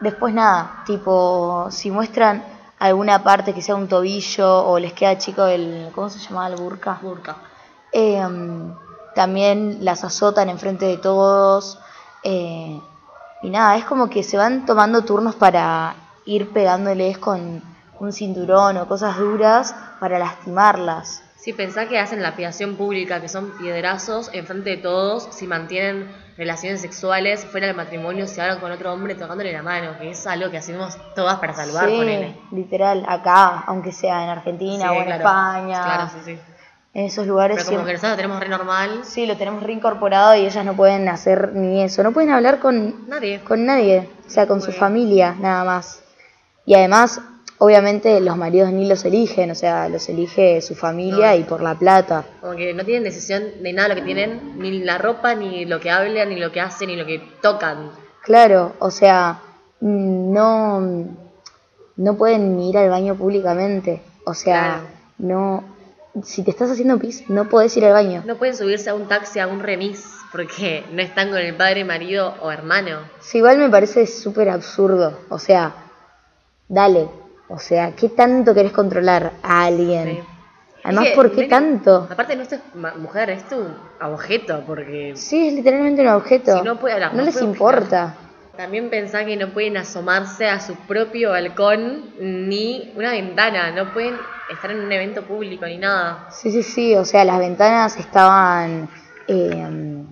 después 0.01 0.34
nada, 0.34 0.84
tipo, 0.86 1.67
si 1.69 1.91
muestran 1.91 2.43
alguna 2.79 3.23
parte 3.23 3.53
que 3.53 3.62
sea 3.62 3.75
un 3.75 3.88
tobillo 3.88 4.65
o 4.65 4.79
les 4.79 4.91
queda 4.93 5.17
chico 5.17 5.45
el, 5.45 5.89
¿cómo 5.95 6.10
se 6.10 6.19
llamaba 6.19 6.47
el 6.47 6.56
burka? 6.58 6.99
Burka. 7.01 7.36
Eh, 7.91 8.21
también 9.15 9.77
las 9.86 10.03
azotan 10.03 10.49
enfrente 10.49 10.86
de 10.86 10.97
todos. 10.97 11.79
eh, 12.23 12.79
y 13.41 13.49
nada, 13.49 13.75
es 13.75 13.84
como 13.86 14.10
que 14.10 14.23
se 14.23 14.38
van 14.38 14.65
tomando 14.65 15.03
turnos 15.03 15.36
para 15.36 15.93
ir 16.25 16.51
pegándoles 16.51 17.17
con 17.17 17.62
un 17.99 18.12
cinturón 18.13 18.77
o 18.77 18.88
cosas 18.88 19.17
duras 19.17 19.75
para 19.99 20.19
lastimarlas. 20.19 21.23
Sí, 21.38 21.51
pensá 21.51 21.88
que 21.89 21.99
hacen 21.99 22.21
lapidación 22.21 22.75
pública, 22.75 23.19
que 23.19 23.27
son 23.27 23.51
piedrazos 23.57 24.29
enfrente 24.33 24.69
de 24.69 24.77
todos 24.77 25.27
si 25.31 25.45
mantienen 25.45 26.09
relaciones 26.38 26.79
sexuales 26.81 27.45
fuera 27.45 27.67
del 27.67 27.75
matrimonio, 27.75 28.27
si 28.27 28.39
hablan 28.39 28.59
con 28.59 28.71
otro 28.71 28.93
hombre 28.93 29.15
tocándole 29.15 29.51
la 29.51 29.62
mano, 29.62 29.97
que 29.99 30.12
es 30.12 30.25
algo 30.25 30.49
que 30.49 30.57
hacemos 30.57 30.97
todas 31.15 31.39
para 31.39 31.53
salvar 31.53 31.89
sí, 31.89 31.97
con 31.97 32.07
él. 32.07 32.36
literal, 32.51 33.05
acá, 33.07 33.65
aunque 33.67 33.91
sea 33.91 34.23
en 34.23 34.29
Argentina 34.29 34.93
o 34.93 35.01
en 35.01 35.12
España. 35.12 35.83
Claro, 35.83 36.09
sí, 36.13 36.19
sí. 36.23 36.39
En 36.93 37.05
esos 37.05 37.25
lugares 37.25 37.57
Pero 37.57 37.71
como 37.71 37.86
que 37.86 37.93
nosotros 37.93 38.12
lo 38.12 38.17
tenemos 38.17 38.39
re 38.39 38.49
normal, 38.49 39.01
Sí, 39.03 39.25
lo 39.25 39.36
tenemos 39.36 39.63
reincorporado 39.63 40.36
y 40.36 40.45
ellas 40.45 40.63
no 40.63 40.75
pueden 40.75 41.09
hacer 41.09 41.53
ni 41.53 41.81
eso. 41.83 42.03
No 42.03 42.12
pueden 42.12 42.29
hablar 42.31 42.59
con, 42.59 43.09
nadie. 43.09 43.41
con 43.41 43.65
nadie, 43.65 44.09
o 44.25 44.29
sea, 44.29 44.47
con 44.47 44.62
su 44.62 44.67
bien. 44.67 44.79
familia, 44.79 45.36
nada 45.39 45.63
más. 45.63 46.02
Y 46.65 46.76
además, 46.76 47.19
obviamente, 47.58 48.19
los 48.21 48.38
maridos 48.38 48.71
ni 48.71 48.88
los 48.88 49.04
eligen, 49.06 49.52
o 49.52 49.56
sea, 49.56 49.89
los 49.89 50.08
elige 50.10 50.62
su 50.62 50.76
familia 50.76 51.32
No. 51.32 51.36
y 51.36 51.43
por 51.43 51.62
la 51.62 51.76
plata. 51.76 52.26
Como 52.41 52.56
que 52.56 52.73
no 52.73 52.84
tienen 52.86 53.04
decisión 53.04 53.43
de 53.62 53.73
nada 53.73 53.89
lo 53.89 53.95
que 53.95 54.02
tienen, 54.02 54.58
ni 54.60 54.80
la 54.84 54.97
ropa, 54.97 55.36
ni 55.36 55.65
lo 55.65 55.80
que 55.80 55.91
hablan, 55.91 56.30
ni 56.30 56.38
lo 56.38 56.52
que 56.52 56.62
hacen, 56.62 56.88
ni 56.88 56.95
lo 56.95 57.06
que 57.06 57.19
tocan. 57.41 57.91
Claro, 58.23 58.73
o 58.80 58.89
sea, 58.91 59.41
no, 59.82 60.80
no 61.97 62.17
pueden 62.17 62.56
ni 62.58 62.69
ir 62.69 62.78
al 62.78 62.89
baño 62.89 63.15
públicamente. 63.15 64.02
O 64.26 64.34
sea, 64.34 64.62
Claro. 64.62 64.84
no. 65.19 65.73
Si 66.23 66.43
te 66.43 66.52
estás 66.52 66.69
haciendo 66.69 66.99
pis, 66.99 67.28
no 67.28 67.49
podés 67.49 67.76
ir 67.76 67.86
al 67.86 67.93
baño. 67.93 68.23
No 68.28 68.36
pueden 68.38 68.56
subirse 68.56 68.89
a 68.91 68.93
un 68.93 69.08
taxi, 69.08 69.39
a 69.39 69.47
un 69.47 69.60
remis, 69.62 70.06
porque 70.32 70.86
no 70.91 71.02
están 71.02 71.30
con 71.30 71.39
el 71.39 71.56
padre, 71.56 71.84
marido 71.86 72.36
o 72.39 72.52
hermano. 72.52 72.99
Sí, 73.19 73.39
igual 73.39 73.58
me 73.58 73.67
parece 73.67 74.06
súper 74.06 74.49
absurdo. 74.49 75.17
O 75.30 75.39
sea, 75.39 75.73
dale. 76.67 77.08
O 77.49 77.60
sea, 77.60 77.91
¿qué 77.95 78.10
tanto 78.10 78.54
querés 78.54 78.71
controlar 78.71 79.34
a 79.43 79.65
alguien? 79.65 80.15
Sí. 80.15 80.19
Además, 80.86 81.06
Es 81.06 81.10
que, 81.12 81.15
¿por 81.15 81.32
qué 81.32 81.43
tanto? 81.47 82.08
Aparte, 82.12 82.36
no 82.36 82.43
es 82.43 82.60
ma- 82.73 82.93
mujer, 82.95 83.30
es 83.30 83.47
tu 83.47 83.56
objeto, 84.02 84.63
porque 84.67 85.13
Sí, 85.15 85.47
es 85.47 85.54
literalmente 85.54 86.02
un 86.02 86.10
objeto. 86.10 86.58
Si 86.58 86.63
no 86.63 86.78
puede 86.78 86.95
hablar, 86.95 87.12
no 87.13 87.19
no 87.19 87.23
les 87.26 87.41
importa. 87.41 88.15
también 88.58 88.89
pensá 88.89 89.23
que 89.23 89.38
no 89.38 89.49
pueden 89.49 89.78
asomarse 89.78 90.47
a 90.49 90.60
su 90.60 90.76
propio 90.76 91.30
balcón 91.32 92.12
ni 92.19 92.91
una 92.97 93.12
ventana, 93.12 93.71
no 93.71 93.93
pueden 93.93 94.15
estar 94.52 94.71
en 94.71 94.82
un 94.82 94.91
evento 94.91 95.23
público 95.23 95.65
ni 95.65 95.78
nada. 95.78 96.28
Sí, 96.32 96.52
sí, 96.52 96.63
sí. 96.63 96.95
O 96.95 97.06
sea, 97.06 97.23
las 97.23 97.39
ventanas 97.39 97.95
estaban 97.97 98.89
eh, 99.28 100.04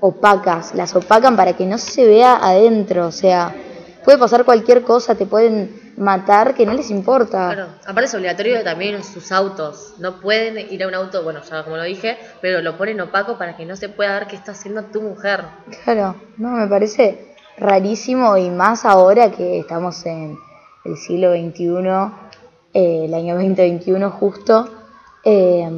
opacas. 0.00 0.74
Las 0.74 0.94
opacan 0.94 1.36
para 1.36 1.54
que 1.54 1.64
no 1.66 1.78
se 1.78 2.06
vea 2.06 2.36
adentro. 2.36 3.06
O 3.06 3.12
sea, 3.12 3.54
puede 4.04 4.18
pasar 4.18 4.44
cualquier 4.44 4.82
cosa, 4.82 5.14
te 5.14 5.26
pueden 5.26 5.92
matar, 5.96 6.54
que 6.54 6.64
no 6.64 6.72
les 6.72 6.90
importa. 6.90 7.52
Claro, 7.52 7.68
aparte 7.82 8.04
es 8.04 8.14
obligatorio 8.14 8.62
también 8.64 9.02
sus 9.04 9.32
autos, 9.32 9.94
no 9.98 10.20
pueden 10.20 10.72
ir 10.72 10.82
a 10.82 10.88
un 10.88 10.94
auto, 10.94 11.22
bueno, 11.22 11.40
ya 11.42 11.64
como 11.64 11.76
lo 11.76 11.82
dije, 11.82 12.16
pero 12.40 12.62
lo 12.62 12.76
ponen 12.76 13.00
opaco 13.00 13.38
para 13.38 13.56
que 13.56 13.66
no 13.66 13.76
se 13.76 13.88
pueda 13.88 14.18
ver 14.18 14.28
qué 14.28 14.36
está 14.36 14.52
haciendo 14.52 14.84
tu 14.84 15.02
mujer. 15.02 15.44
Claro, 15.84 16.16
no, 16.36 16.50
me 16.50 16.66
parece 16.66 17.34
rarísimo 17.58 18.36
y 18.36 18.50
más 18.50 18.84
ahora 18.84 19.30
que 19.30 19.58
estamos 19.58 20.06
en 20.06 20.38
el 20.84 20.96
siglo 20.96 21.32
XXI, 21.32 21.64
eh, 22.74 23.04
el 23.06 23.14
año 23.14 23.34
2021 23.34 24.10
justo, 24.10 24.68
eh, 25.24 25.68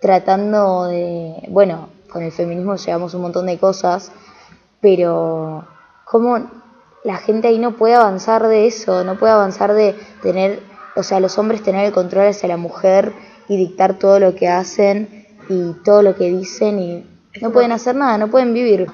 tratando 0.00 0.84
de, 0.84 1.42
bueno, 1.48 1.88
con 2.08 2.22
el 2.22 2.32
feminismo 2.32 2.76
llevamos 2.76 3.14
un 3.14 3.22
montón 3.22 3.46
de 3.46 3.58
cosas, 3.58 4.12
pero 4.80 5.66
cómo 6.04 6.38
la 7.04 7.16
gente 7.16 7.48
ahí 7.48 7.58
no 7.58 7.76
puede 7.76 7.94
avanzar 7.94 8.46
de 8.48 8.66
eso, 8.66 9.04
no 9.04 9.18
puede 9.18 9.32
avanzar 9.32 9.74
de 9.74 9.94
tener, 10.22 10.60
o 10.96 11.02
sea, 11.02 11.20
los 11.20 11.38
hombres 11.38 11.62
tener 11.62 11.86
el 11.86 11.92
control 11.92 12.28
hacia 12.28 12.48
la 12.48 12.56
mujer 12.56 13.12
y 13.48 13.56
dictar 13.56 13.98
todo 13.98 14.18
lo 14.20 14.34
que 14.34 14.48
hacen 14.48 15.26
y 15.48 15.72
todo 15.84 16.02
lo 16.02 16.14
que 16.14 16.30
dicen 16.30 16.78
y 16.78 17.06
no 17.40 17.50
pueden 17.50 17.72
hacer 17.72 17.94
nada, 17.94 18.18
no 18.18 18.28
pueden 18.28 18.52
vivir. 18.52 18.86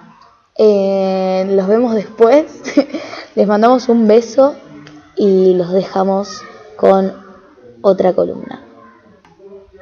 Eh, 0.57 1.47
los 1.51 1.67
vemos 1.67 1.95
después, 1.95 2.63
les 3.35 3.47
mandamos 3.49 3.89
un 3.89 4.07
beso 4.07 4.55
y 5.17 5.55
los 5.55 5.73
dejamos 5.73 6.43
con 6.77 7.13
otra 7.83 8.13
columna. 8.13 8.63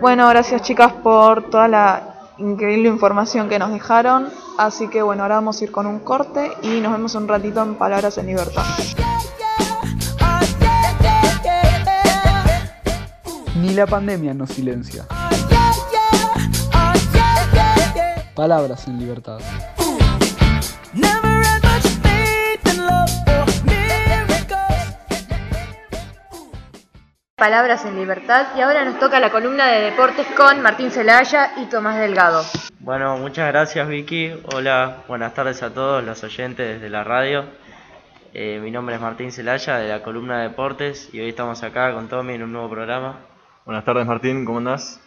Bueno, 0.00 0.28
gracias 0.28 0.62
chicas 0.62 0.92
por 0.94 1.50
toda 1.50 1.68
la 1.68 2.11
increíble 2.42 2.88
información 2.88 3.48
que 3.48 3.58
nos 3.58 3.72
dejaron. 3.72 4.28
Así 4.58 4.88
que 4.88 5.02
bueno, 5.02 5.22
ahora 5.22 5.36
vamos 5.36 5.60
a 5.60 5.64
ir 5.64 5.72
con 5.72 5.86
un 5.86 6.00
corte 6.00 6.52
y 6.62 6.80
nos 6.80 6.92
vemos 6.92 7.14
un 7.14 7.28
ratito 7.28 7.62
en 7.62 7.76
Palabras 7.76 8.18
en 8.18 8.26
Libertad. 8.26 8.64
Ni 13.56 13.74
la 13.74 13.86
pandemia 13.86 14.34
nos 14.34 14.50
silencia. 14.50 15.06
Palabras 18.34 18.88
en 18.88 18.98
libertad. 18.98 19.38
Palabras 27.42 27.84
en 27.84 27.96
Libertad 27.96 28.56
y 28.56 28.60
ahora 28.60 28.84
nos 28.84 29.00
toca 29.00 29.18
la 29.18 29.28
columna 29.28 29.66
de 29.66 29.80
deportes 29.80 30.28
con 30.36 30.62
Martín 30.62 30.92
Celaya 30.92 31.54
y 31.56 31.64
Tomás 31.64 31.98
Delgado. 31.98 32.44
Bueno, 32.78 33.16
muchas 33.16 33.48
gracias 33.48 33.88
Vicky. 33.88 34.32
Hola, 34.54 34.98
buenas 35.08 35.34
tardes 35.34 35.60
a 35.64 35.74
todos 35.74 36.04
los 36.04 36.22
oyentes 36.22 36.80
de 36.80 36.88
la 36.88 37.02
radio. 37.02 37.46
Eh, 38.32 38.60
mi 38.62 38.70
nombre 38.70 38.94
es 38.94 39.00
Martín 39.00 39.32
Celaya 39.32 39.78
de 39.78 39.88
la 39.88 40.04
columna 40.04 40.36
de 40.36 40.50
deportes 40.50 41.12
y 41.12 41.18
hoy 41.18 41.30
estamos 41.30 41.60
acá 41.64 41.92
con 41.92 42.06
Tommy 42.08 42.34
en 42.34 42.44
un 42.44 42.52
nuevo 42.52 42.70
programa. 42.70 43.16
Buenas 43.64 43.84
tardes 43.84 44.06
Martín, 44.06 44.44
¿cómo 44.44 44.58
andás? 44.58 45.00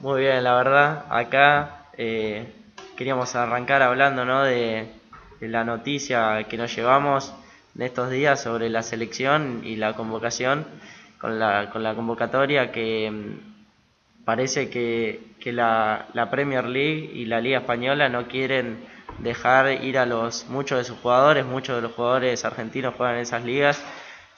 Muy 0.00 0.20
bien, 0.20 0.44
la 0.44 0.56
verdad, 0.56 1.06
acá 1.08 1.86
eh, 1.96 2.52
queríamos 2.94 3.34
arrancar 3.36 3.80
hablando 3.80 4.26
¿no? 4.26 4.42
de, 4.42 4.92
de 5.40 5.48
la 5.48 5.64
noticia 5.64 6.44
que 6.44 6.58
nos 6.58 6.76
llevamos 6.76 7.34
en 7.74 7.80
estos 7.80 8.10
días 8.10 8.38
sobre 8.42 8.68
la 8.68 8.82
selección 8.82 9.62
y 9.64 9.76
la 9.76 9.94
convocación 9.94 10.66
con 11.20 11.38
la, 11.38 11.70
con 11.70 11.82
la 11.82 11.94
convocatoria 11.94 12.72
que 12.72 13.10
mm, 13.10 14.24
parece 14.24 14.70
que, 14.70 15.34
que 15.38 15.52
la, 15.52 16.06
la 16.14 16.30
Premier 16.30 16.64
League 16.64 17.10
y 17.14 17.26
la 17.26 17.40
Liga 17.40 17.58
Española 17.58 18.08
no 18.08 18.26
quieren 18.26 18.78
dejar 19.18 19.84
ir 19.84 19.98
a 19.98 20.06
los 20.06 20.46
muchos 20.48 20.78
de 20.78 20.84
sus 20.84 20.98
jugadores, 20.98 21.44
muchos 21.44 21.76
de 21.76 21.82
los 21.82 21.92
jugadores 21.92 22.44
argentinos 22.44 22.94
juegan 22.94 23.16
en 23.16 23.22
esas 23.22 23.44
ligas, 23.44 23.82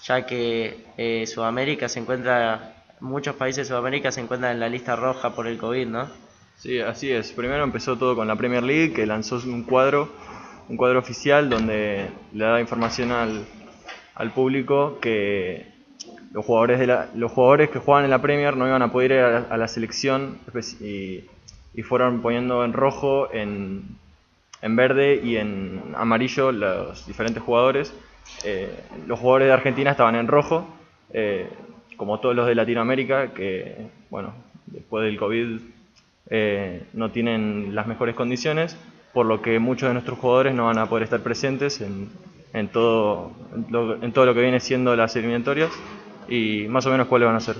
ya 0.03 0.27
que 0.27 0.85
eh, 0.97 1.27
Sudamérica 1.27 1.89
se 1.89 2.01
encuentra, 2.01 2.75
muchos 3.01 3.37
países 3.37 3.69
de 3.69 3.69
Sudamérica 3.69 4.11
se 4.11 4.21
encuentran 4.21 4.53
en 4.53 4.61
la 4.61 4.69
lista 4.69 4.97
roja 4.97 5.35
por 5.35 5.47
el 5.47 5.59
COVID, 5.59 5.87
¿no? 5.87 6.11
Sí, 6.57 6.81
así 6.81 7.11
es. 7.11 7.33
Primero 7.33 7.63
empezó 7.65 7.97
todo 7.97 8.17
con 8.17 8.29
la 8.29 8.37
Premier 8.37 8.63
League, 8.63 8.93
que 8.93 9.07
lanzó 9.07 9.37
un 9.37 9.65
cuadro, 9.65 10.13
un 10.69 10.77
cuadro 10.77 10.99
oficial 10.99 11.49
donde 11.49 12.09
le 12.33 12.45
da 12.45 12.61
información 12.61 13.13
al, 13.13 13.45
al 14.15 14.31
público 14.33 14.99
que 15.01 15.73
los 16.33 16.45
jugadores, 16.45 16.79
de 16.79 16.87
los 17.15 17.31
jugadores 17.33 17.71
que 17.71 17.79
juegan 17.79 18.05
en 18.05 18.11
la 18.11 18.23
Premier 18.23 18.57
no 18.57 18.67
iban 18.67 18.83
a 18.83 18.91
poder 18.91 19.13
ir 19.13 19.19
a 19.19 19.57
la, 19.57 19.69
selección 19.69 20.39
espe- 20.47 21.25
y, 21.75 21.83
fueron 21.83 22.23
poniendo 22.23 22.65
en 22.65 22.73
rojo, 22.73 23.33
en, 23.33 23.83
en 24.63 24.77
verde 24.77 25.21
y 25.23 25.37
en 25.37 25.83
amarillo 25.97 26.53
los 26.53 27.07
diferentes 27.07 27.43
jugadores. 27.43 27.93
Eh, 28.45 28.71
los 29.07 29.19
jugadores 29.19 29.49
de 29.49 29.53
Argentina 29.53 29.91
estaban 29.91 30.15
en 30.15 30.27
rojo, 30.27 30.67
eh, 31.13 31.49
como 31.97 32.21
todos 32.21 32.35
los 32.35 32.47
de 32.47 32.55
Latinoamérica, 32.55 33.35
que 33.35 33.77
bueno, 34.11 34.33
después 34.67 35.05
del 35.05 35.19
COVID 35.19 35.61
eh, 36.31 36.85
no 36.95 37.11
tienen 37.11 37.75
las 37.75 37.87
mejores 37.87 38.15
condiciones, 38.15 38.77
por 39.13 39.27
lo 39.27 39.43
que 39.43 39.59
muchos 39.59 39.89
de 39.89 39.95
nuestros 39.95 40.19
jugadores 40.19 40.55
no 40.55 40.67
van 40.67 40.79
a 40.79 40.87
poder 40.87 41.03
estar 41.05 41.21
presentes 41.21 41.81
en, 41.83 42.09
en 42.55 42.69
todo, 42.69 43.33
en 44.01 44.13
todo 44.13 44.25
lo 44.25 44.35
que 44.35 44.41
viene 44.41 44.61
siendo 44.61 44.97
las 44.97 45.15
eliminatorias 45.17 45.71
y 46.33 46.67
más 46.67 46.87
o 46.87 46.91
menos 46.91 47.09
cuáles 47.09 47.27
van 47.27 47.37
a 47.37 47.41
ser. 47.41 47.57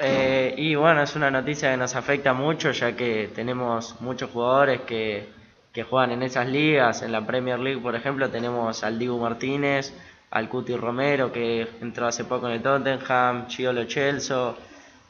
Eh, 0.00 0.54
y 0.56 0.74
bueno, 0.76 1.02
es 1.02 1.14
una 1.14 1.30
noticia 1.30 1.70
que 1.70 1.76
nos 1.76 1.94
afecta 1.94 2.32
mucho 2.32 2.70
ya 2.70 2.96
que 2.96 3.30
tenemos 3.34 4.00
muchos 4.00 4.30
jugadores 4.30 4.80
que, 4.82 5.28
que 5.72 5.82
juegan 5.82 6.12
en 6.12 6.22
esas 6.22 6.48
ligas. 6.48 7.02
En 7.02 7.12
la 7.12 7.26
Premier 7.26 7.58
League, 7.58 7.80
por 7.82 7.94
ejemplo, 7.94 8.30
tenemos 8.30 8.82
al 8.82 8.98
Dibu 8.98 9.18
Martínez, 9.18 9.92
al 10.30 10.48
Cuti 10.48 10.74
Romero 10.74 11.30
que 11.30 11.68
entró 11.82 12.06
hace 12.06 12.24
poco 12.24 12.46
en 12.46 12.54
el 12.54 12.62
Tottenham, 12.62 13.46
Chiolo 13.48 13.84
Chelso. 13.84 14.56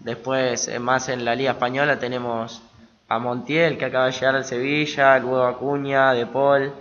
Después, 0.00 0.66
eh, 0.66 0.80
más 0.80 1.08
en 1.08 1.24
la 1.24 1.36
Liga 1.36 1.52
Española, 1.52 2.00
tenemos 2.00 2.62
a 3.06 3.20
Montiel 3.20 3.78
que 3.78 3.84
acaba 3.84 4.06
de 4.06 4.12
llegar 4.12 4.34
al 4.34 4.44
Sevilla, 4.44 5.16
luego 5.20 5.44
Acuña, 5.44 6.14
De 6.14 6.26
Paul. 6.26 6.72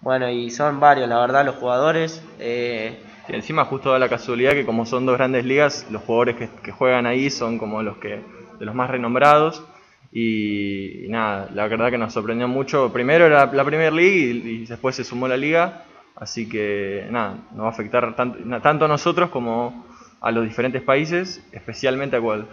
Bueno, 0.00 0.30
y 0.30 0.50
son 0.50 0.80
varios, 0.80 1.06
la 1.06 1.18
verdad, 1.18 1.44
los 1.44 1.56
jugadores. 1.56 2.22
Eh, 2.38 3.02
Y 3.28 3.34
encima 3.34 3.64
justo 3.64 3.90
da 3.90 3.98
la 3.98 4.08
casualidad 4.08 4.52
que 4.52 4.64
como 4.64 4.86
son 4.86 5.06
dos 5.06 5.16
grandes 5.16 5.44
ligas, 5.44 5.86
los 5.90 6.02
jugadores 6.02 6.36
que, 6.36 6.48
que 6.62 6.72
juegan 6.72 7.06
ahí 7.06 7.30
son 7.30 7.58
como 7.58 7.82
los 7.82 7.96
que 7.98 8.20
de 8.58 8.64
los 8.64 8.74
más 8.74 8.88
renombrados 8.90 9.64
y, 10.12 11.04
y 11.04 11.08
nada, 11.08 11.50
la 11.52 11.66
verdad 11.66 11.90
que 11.90 11.98
nos 11.98 12.12
sorprendió 12.12 12.48
mucho. 12.48 12.92
Primero 12.92 13.26
era 13.26 13.46
la 13.46 13.64
Premier 13.64 13.92
League 13.92 14.16
y, 14.16 14.48
y 14.48 14.66
después 14.66 14.96
se 14.96 15.04
sumó 15.04 15.28
la 15.28 15.36
liga, 15.36 15.84
así 16.14 16.48
que 16.48 17.06
nada, 17.10 17.38
nos 17.52 17.64
va 17.64 17.66
a 17.66 17.70
afectar 17.70 18.14
tanto, 18.16 18.38
tanto 18.60 18.84
a 18.84 18.88
nosotros 18.88 19.30
como 19.30 19.84
a 20.20 20.30
los 20.30 20.44
diferentes 20.44 20.82
países, 20.82 21.44
especialmente 21.52 22.16
a 22.16 22.20
cuál. 22.20 22.46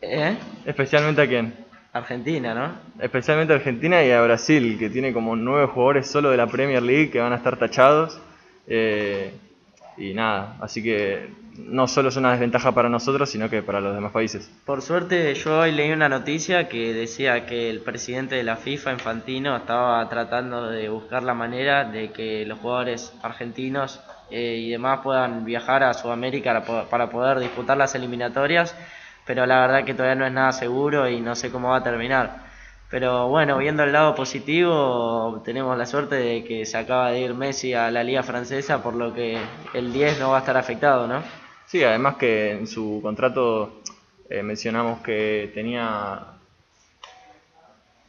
¿eh? 0.00 0.36
Especialmente 0.64 1.22
a 1.22 1.26
quién. 1.26 1.54
Argentina, 1.92 2.54
¿no? 2.54 3.02
Especialmente 3.02 3.52
a 3.52 3.56
Argentina 3.56 4.02
y 4.02 4.10
a 4.10 4.22
Brasil, 4.22 4.76
que 4.78 4.88
tiene 4.88 5.12
como 5.12 5.36
nueve 5.36 5.66
jugadores 5.66 6.06
solo 6.06 6.30
de 6.30 6.36
la 6.36 6.46
Premier 6.46 6.82
League 6.82 7.10
que 7.10 7.20
van 7.20 7.32
a 7.32 7.36
estar 7.36 7.58
tachados. 7.58 8.20
Eh, 8.66 9.34
y 9.96 10.14
nada, 10.14 10.56
así 10.60 10.82
que 10.82 11.30
no 11.58 11.86
solo 11.86 12.08
es 12.08 12.16
una 12.16 12.30
desventaja 12.32 12.72
para 12.72 12.88
nosotros, 12.88 13.28
sino 13.30 13.48
que 13.50 13.62
para 13.62 13.80
los 13.80 13.94
demás 13.94 14.12
países. 14.12 14.50
Por 14.64 14.80
suerte 14.80 15.34
yo 15.34 15.60
hoy 15.60 15.72
leí 15.72 15.92
una 15.92 16.08
noticia 16.08 16.68
que 16.68 16.94
decía 16.94 17.46
que 17.46 17.68
el 17.68 17.80
presidente 17.80 18.36
de 18.36 18.42
la 18.42 18.56
FIFA, 18.56 18.92
Infantino, 18.92 19.56
estaba 19.56 20.08
tratando 20.08 20.68
de 20.70 20.88
buscar 20.88 21.22
la 21.22 21.34
manera 21.34 21.84
de 21.84 22.10
que 22.10 22.44
los 22.46 22.58
jugadores 22.58 23.12
argentinos 23.22 24.00
eh, 24.30 24.56
y 24.60 24.70
demás 24.70 25.00
puedan 25.02 25.44
viajar 25.44 25.82
a 25.82 25.92
Sudamérica 25.94 26.52
para, 26.52 26.64
po- 26.64 26.88
para 26.88 27.10
poder 27.10 27.38
disputar 27.38 27.76
las 27.76 27.94
eliminatorias, 27.94 28.74
pero 29.26 29.44
la 29.46 29.60
verdad 29.60 29.84
que 29.84 29.94
todavía 29.94 30.14
no 30.14 30.26
es 30.26 30.32
nada 30.32 30.52
seguro 30.52 31.08
y 31.08 31.20
no 31.20 31.34
sé 31.34 31.50
cómo 31.50 31.68
va 31.68 31.76
a 31.78 31.82
terminar. 31.82 32.41
Pero 32.92 33.28
bueno, 33.28 33.56
viendo 33.56 33.82
el 33.84 33.90
lado 33.92 34.14
positivo, 34.14 35.40
tenemos 35.46 35.78
la 35.78 35.86
suerte 35.86 36.14
de 36.16 36.44
que 36.44 36.66
se 36.66 36.76
acaba 36.76 37.10
de 37.10 37.20
ir 37.22 37.32
Messi 37.32 37.72
a 37.72 37.90
la 37.90 38.04
liga 38.04 38.22
francesa, 38.22 38.82
por 38.82 38.92
lo 38.94 39.14
que 39.14 39.38
el 39.72 39.94
10 39.94 40.20
no 40.20 40.30
va 40.30 40.36
a 40.36 40.40
estar 40.40 40.58
afectado, 40.58 41.06
¿no? 41.06 41.22
Sí, 41.64 41.82
además 41.82 42.16
que 42.16 42.50
en 42.52 42.66
su 42.66 43.00
contrato 43.02 43.80
eh, 44.28 44.42
mencionamos 44.42 45.00
que 45.00 45.50
tenía 45.54 46.20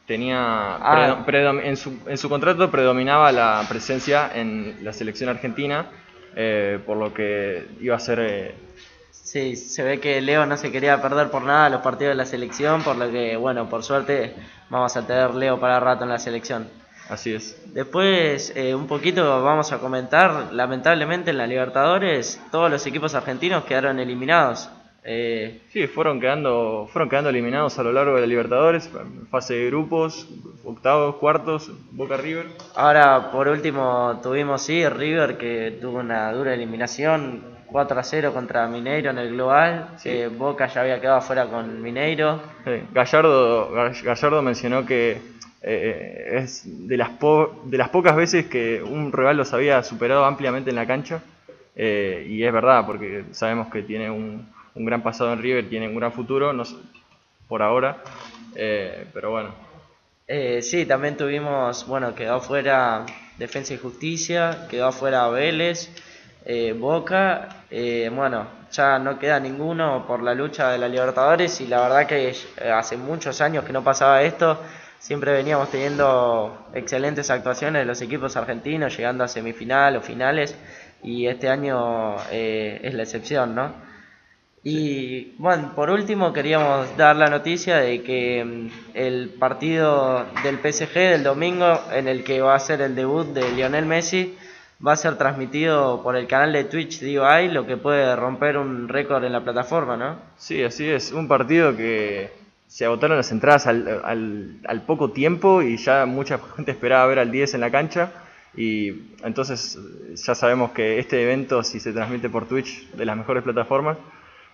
tenía 0.06 0.76
Ah. 0.76 0.92
predom- 0.94 1.24
predom- 1.24 1.60
en, 1.64 1.76
su, 1.78 1.98
en 2.06 2.18
su 2.18 2.28
contrato 2.28 2.70
predominaba 2.70 3.32
la 3.32 3.64
presencia 3.66 4.30
en 4.34 4.84
la 4.84 4.92
selección 4.92 5.30
argentina, 5.30 5.86
eh, 6.36 6.78
por 6.84 6.98
lo 6.98 7.14
que 7.14 7.66
iba 7.80 7.96
a 7.96 8.00
ser 8.00 8.18
eh, 8.20 8.54
Sí, 9.34 9.56
se 9.56 9.82
ve 9.82 9.98
que 9.98 10.20
Leo 10.20 10.46
no 10.46 10.56
se 10.56 10.70
quería 10.70 11.02
perder 11.02 11.28
por 11.28 11.42
nada 11.42 11.68
los 11.68 11.80
partidos 11.80 12.12
de 12.12 12.14
la 12.14 12.24
selección, 12.24 12.84
por 12.84 12.94
lo 12.94 13.10
que, 13.10 13.36
bueno, 13.36 13.68
por 13.68 13.82
suerte 13.82 14.32
vamos 14.70 14.96
a 14.96 15.08
tener 15.08 15.34
Leo 15.34 15.58
para 15.58 15.80
rato 15.80 16.04
en 16.04 16.10
la 16.10 16.20
selección. 16.20 16.68
así 17.08 17.34
es. 17.34 17.60
Después, 17.74 18.52
eh, 18.54 18.76
un 18.76 18.86
poquito 18.86 19.42
vamos 19.42 19.72
a 19.72 19.78
comentar, 19.78 20.52
lamentablemente 20.52 21.32
en 21.32 21.38
la 21.38 21.48
Libertadores 21.48 22.40
todos 22.52 22.70
los 22.70 22.86
equipos 22.86 23.16
argentinos 23.16 23.64
quedaron 23.64 23.98
eliminados. 23.98 24.70
Eh, 25.02 25.62
Sí, 25.72 25.88
fueron 25.88 26.20
quedando, 26.20 26.88
fueron 26.92 27.08
quedando 27.08 27.30
eliminados 27.30 27.76
a 27.80 27.82
lo 27.82 27.90
largo 27.90 28.14
de 28.14 28.20
la 28.20 28.26
Libertadores, 28.28 28.88
fase 29.32 29.54
de 29.54 29.66
grupos, 29.66 30.28
octavos, 30.62 31.16
cuartos, 31.16 31.72
Boca 31.90 32.16
River. 32.16 32.46
ahora, 32.76 33.32
por 33.32 33.48
último, 33.48 34.20
tuvimos, 34.22 34.62
sí, 34.62 34.88
River 34.88 35.36
que 35.38 35.76
tuvo 35.80 35.98
una 35.98 36.30
dura 36.30 36.54
eliminación, 36.54 37.53
4 37.74 37.98
a 37.98 38.04
0 38.04 38.32
contra 38.32 38.68
Mineiro 38.68 39.10
en 39.10 39.18
el 39.18 39.30
global. 39.32 39.88
Sí. 39.96 40.08
Eh, 40.08 40.28
Boca 40.28 40.68
ya 40.68 40.82
había 40.82 41.00
quedado 41.00 41.20
fuera 41.20 41.46
con 41.46 41.82
Mineiro. 41.82 42.40
Sí, 42.64 42.70
Gallardo, 42.92 43.72
Gall- 43.74 44.00
Gallardo 44.00 44.42
mencionó 44.42 44.86
que 44.86 45.20
eh, 45.60 46.38
es 46.38 46.62
de 46.86 46.96
las, 46.96 47.08
po- 47.10 47.62
de 47.64 47.76
las 47.76 47.88
pocas 47.88 48.14
veces 48.14 48.46
que 48.46 48.80
un 48.80 49.10
rival 49.10 49.36
los 49.38 49.52
había 49.52 49.82
superado 49.82 50.24
ampliamente 50.24 50.70
en 50.70 50.76
la 50.76 50.86
cancha. 50.86 51.20
eh, 51.74 52.24
y 52.28 52.44
es 52.44 52.52
verdad, 52.52 52.86
porque 52.86 53.24
sabemos 53.32 53.66
que 53.72 53.82
tiene 53.82 54.08
un, 54.08 54.48
un 54.76 54.84
gran 54.84 55.02
pasado 55.02 55.32
en 55.32 55.42
River, 55.42 55.68
tiene 55.68 55.88
un 55.88 55.96
gran 55.96 56.12
futuro, 56.12 56.52
no 56.52 56.64
sé, 56.64 56.76
por 57.48 57.60
ahora. 57.60 58.04
pero 58.54 59.32
bueno, 59.32 59.50
sí, 60.60 60.86
también 60.86 61.16
tuvimos, 61.16 61.88
bueno, 61.88 62.14
quedó 62.14 62.40
fuera 62.40 63.04
Defensa 63.36 63.74
y 63.74 63.78
Justicia, 63.78 64.68
quedó 64.70 64.92
fuera 64.92 65.26
Vélez, 65.28 65.90
eh, 66.44 66.74
Boca, 66.78 67.64
eh, 67.70 68.10
bueno, 68.14 68.46
ya 68.70 68.98
no 68.98 69.18
queda 69.18 69.38
ninguno 69.40 70.04
por 70.06 70.22
la 70.22 70.34
lucha 70.34 70.70
de 70.70 70.78
la 70.78 70.88
Libertadores 70.88 71.60
y 71.60 71.66
la 71.66 71.80
verdad 71.80 72.06
que 72.06 72.30
eh, 72.30 72.70
hace 72.70 72.96
muchos 72.96 73.40
años 73.40 73.64
que 73.64 73.72
no 73.72 73.84
pasaba 73.84 74.22
esto, 74.22 74.60
siempre 74.98 75.32
veníamos 75.32 75.70
teniendo 75.70 76.66
excelentes 76.74 77.30
actuaciones 77.30 77.82
de 77.82 77.86
los 77.86 78.00
equipos 78.02 78.36
argentinos, 78.36 78.96
llegando 78.96 79.24
a 79.24 79.28
semifinal 79.28 79.96
o 79.96 80.00
finales 80.00 80.56
y 81.02 81.26
este 81.26 81.48
año 81.48 82.16
eh, 82.30 82.80
es 82.82 82.94
la 82.94 83.02
excepción, 83.02 83.54
¿no? 83.54 83.72
Y 84.66 85.34
bueno, 85.36 85.72
por 85.76 85.90
último 85.90 86.32
queríamos 86.32 86.96
dar 86.96 87.16
la 87.16 87.28
noticia 87.28 87.76
de 87.76 88.02
que 88.02 88.42
mm, 88.42 88.68
el 88.94 89.28
partido 89.38 90.24
del 90.42 90.58
PSG 90.58 90.94
del 90.94 91.22
domingo, 91.22 91.80
en 91.92 92.08
el 92.08 92.24
que 92.24 92.40
va 92.40 92.54
a 92.54 92.58
ser 92.58 92.80
el 92.80 92.94
debut 92.94 93.26
de 93.26 93.50
Lionel 93.52 93.84
Messi, 93.84 94.36
va 94.86 94.92
a 94.92 94.96
ser 94.96 95.16
transmitido 95.16 96.02
por 96.02 96.16
el 96.16 96.26
canal 96.26 96.52
de 96.52 96.64
Twitch 96.64 97.00
DIY, 97.00 97.48
lo 97.52 97.66
que 97.66 97.76
puede 97.76 98.14
romper 98.16 98.56
un 98.58 98.88
récord 98.88 99.24
en 99.24 99.32
la 99.32 99.42
plataforma, 99.44 99.96
¿no? 99.96 100.16
sí, 100.36 100.62
así 100.62 100.88
es. 100.88 101.12
Un 101.12 101.28
partido 101.28 101.76
que 101.76 102.30
se 102.66 102.84
agotaron 102.84 103.16
las 103.16 103.30
entradas 103.30 103.66
al, 103.66 104.00
al- 104.04 104.56
al 104.66 104.82
poco 104.82 105.10
tiempo 105.12 105.62
y 105.62 105.76
ya 105.76 106.06
mucha 106.06 106.38
gente 106.56 106.72
esperaba 106.72 107.06
ver 107.06 107.18
al 107.18 107.30
10 107.30 107.54
en 107.54 107.60
la 107.60 107.70
cancha. 107.70 108.12
Y 108.56 109.10
entonces 109.24 109.78
ya 110.14 110.34
sabemos 110.34 110.70
que 110.70 110.98
este 111.00 111.22
evento, 111.22 111.62
si 111.64 111.80
se 111.80 111.92
transmite 111.92 112.28
por 112.28 112.46
Twitch, 112.46 112.88
de 112.92 113.04
las 113.04 113.16
mejores 113.16 113.42
plataformas, 113.42 113.96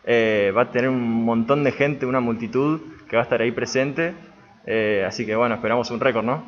Eh, 0.04 0.50
va 0.56 0.62
a 0.62 0.70
tener 0.70 0.88
un 0.88 1.24
montón 1.26 1.62
de 1.62 1.72
gente, 1.72 2.06
una 2.06 2.20
multitud 2.20 2.80
que 3.06 3.16
va 3.16 3.22
a 3.22 3.24
estar 3.24 3.42
ahí 3.42 3.52
presente. 3.52 4.14
Eh, 4.66 5.04
así 5.06 5.26
que 5.26 5.37
bueno, 5.37 5.54
esperamos 5.56 5.90
un 5.90 6.00
récord, 6.00 6.24
¿no? 6.24 6.42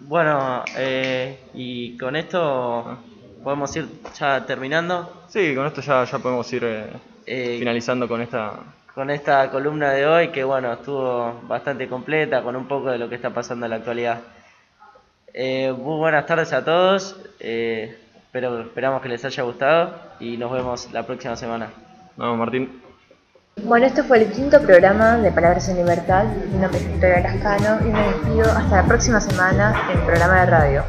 Bueno, 0.00 0.64
eh, 0.76 1.38
y 1.54 1.96
con 1.96 2.16
esto 2.16 2.98
podemos 3.42 3.74
ir 3.76 3.86
ya 4.18 4.44
terminando. 4.44 5.24
Sí, 5.28 5.54
con 5.54 5.66
esto 5.66 5.80
ya, 5.80 6.04
ya 6.04 6.18
podemos 6.18 6.52
ir 6.52 6.64
eh, 6.64 6.86
Eh, 7.26 7.56
finalizando 7.58 8.06
con 8.08 8.20
esta... 8.20 8.52
con 8.94 9.10
esta 9.10 9.50
columna 9.50 9.90
de 9.92 10.06
hoy 10.06 10.28
que 10.28 10.44
bueno 10.44 10.72
estuvo 10.72 11.40
bastante 11.48 11.88
completa 11.88 12.42
con 12.42 12.54
un 12.54 12.66
poco 12.68 12.90
de 12.90 12.98
lo 12.98 13.08
que 13.08 13.14
está 13.14 13.30
pasando 13.30 13.66
en 13.66 13.70
la 13.70 13.76
actualidad. 13.76 14.20
Eh, 15.32 15.72
muy 15.76 15.96
buenas 15.98 16.26
tardes 16.26 16.52
a 16.52 16.64
todos, 16.64 17.16
eh, 17.40 17.98
espero, 18.26 18.60
esperamos 18.60 19.00
que 19.02 19.08
les 19.08 19.24
haya 19.24 19.42
gustado 19.42 19.94
y 20.20 20.36
nos 20.36 20.52
vemos 20.52 20.92
la 20.92 21.04
próxima 21.04 21.34
semana. 21.34 21.70
No, 22.16 22.36
Martín. 22.36 22.83
Bueno, 23.62 23.86
este 23.86 24.02
fue 24.02 24.22
el 24.22 24.30
quinto 24.32 24.60
programa 24.60 25.16
de 25.18 25.30
Palabras 25.30 25.68
en 25.68 25.76
Libertad. 25.76 26.24
Mi 26.52 26.58
nombre 26.58 26.80
es 26.80 26.88
Victoria 26.88 27.20
Lascano 27.20 27.86
y 27.86 27.90
me 27.90 28.08
despido 28.08 28.50
hasta 28.50 28.82
la 28.82 28.84
próxima 28.84 29.20
semana 29.20 29.74
en 29.90 29.98
el 29.98 30.04
programa 30.04 30.40
de 30.40 30.46
radio. 30.46 30.84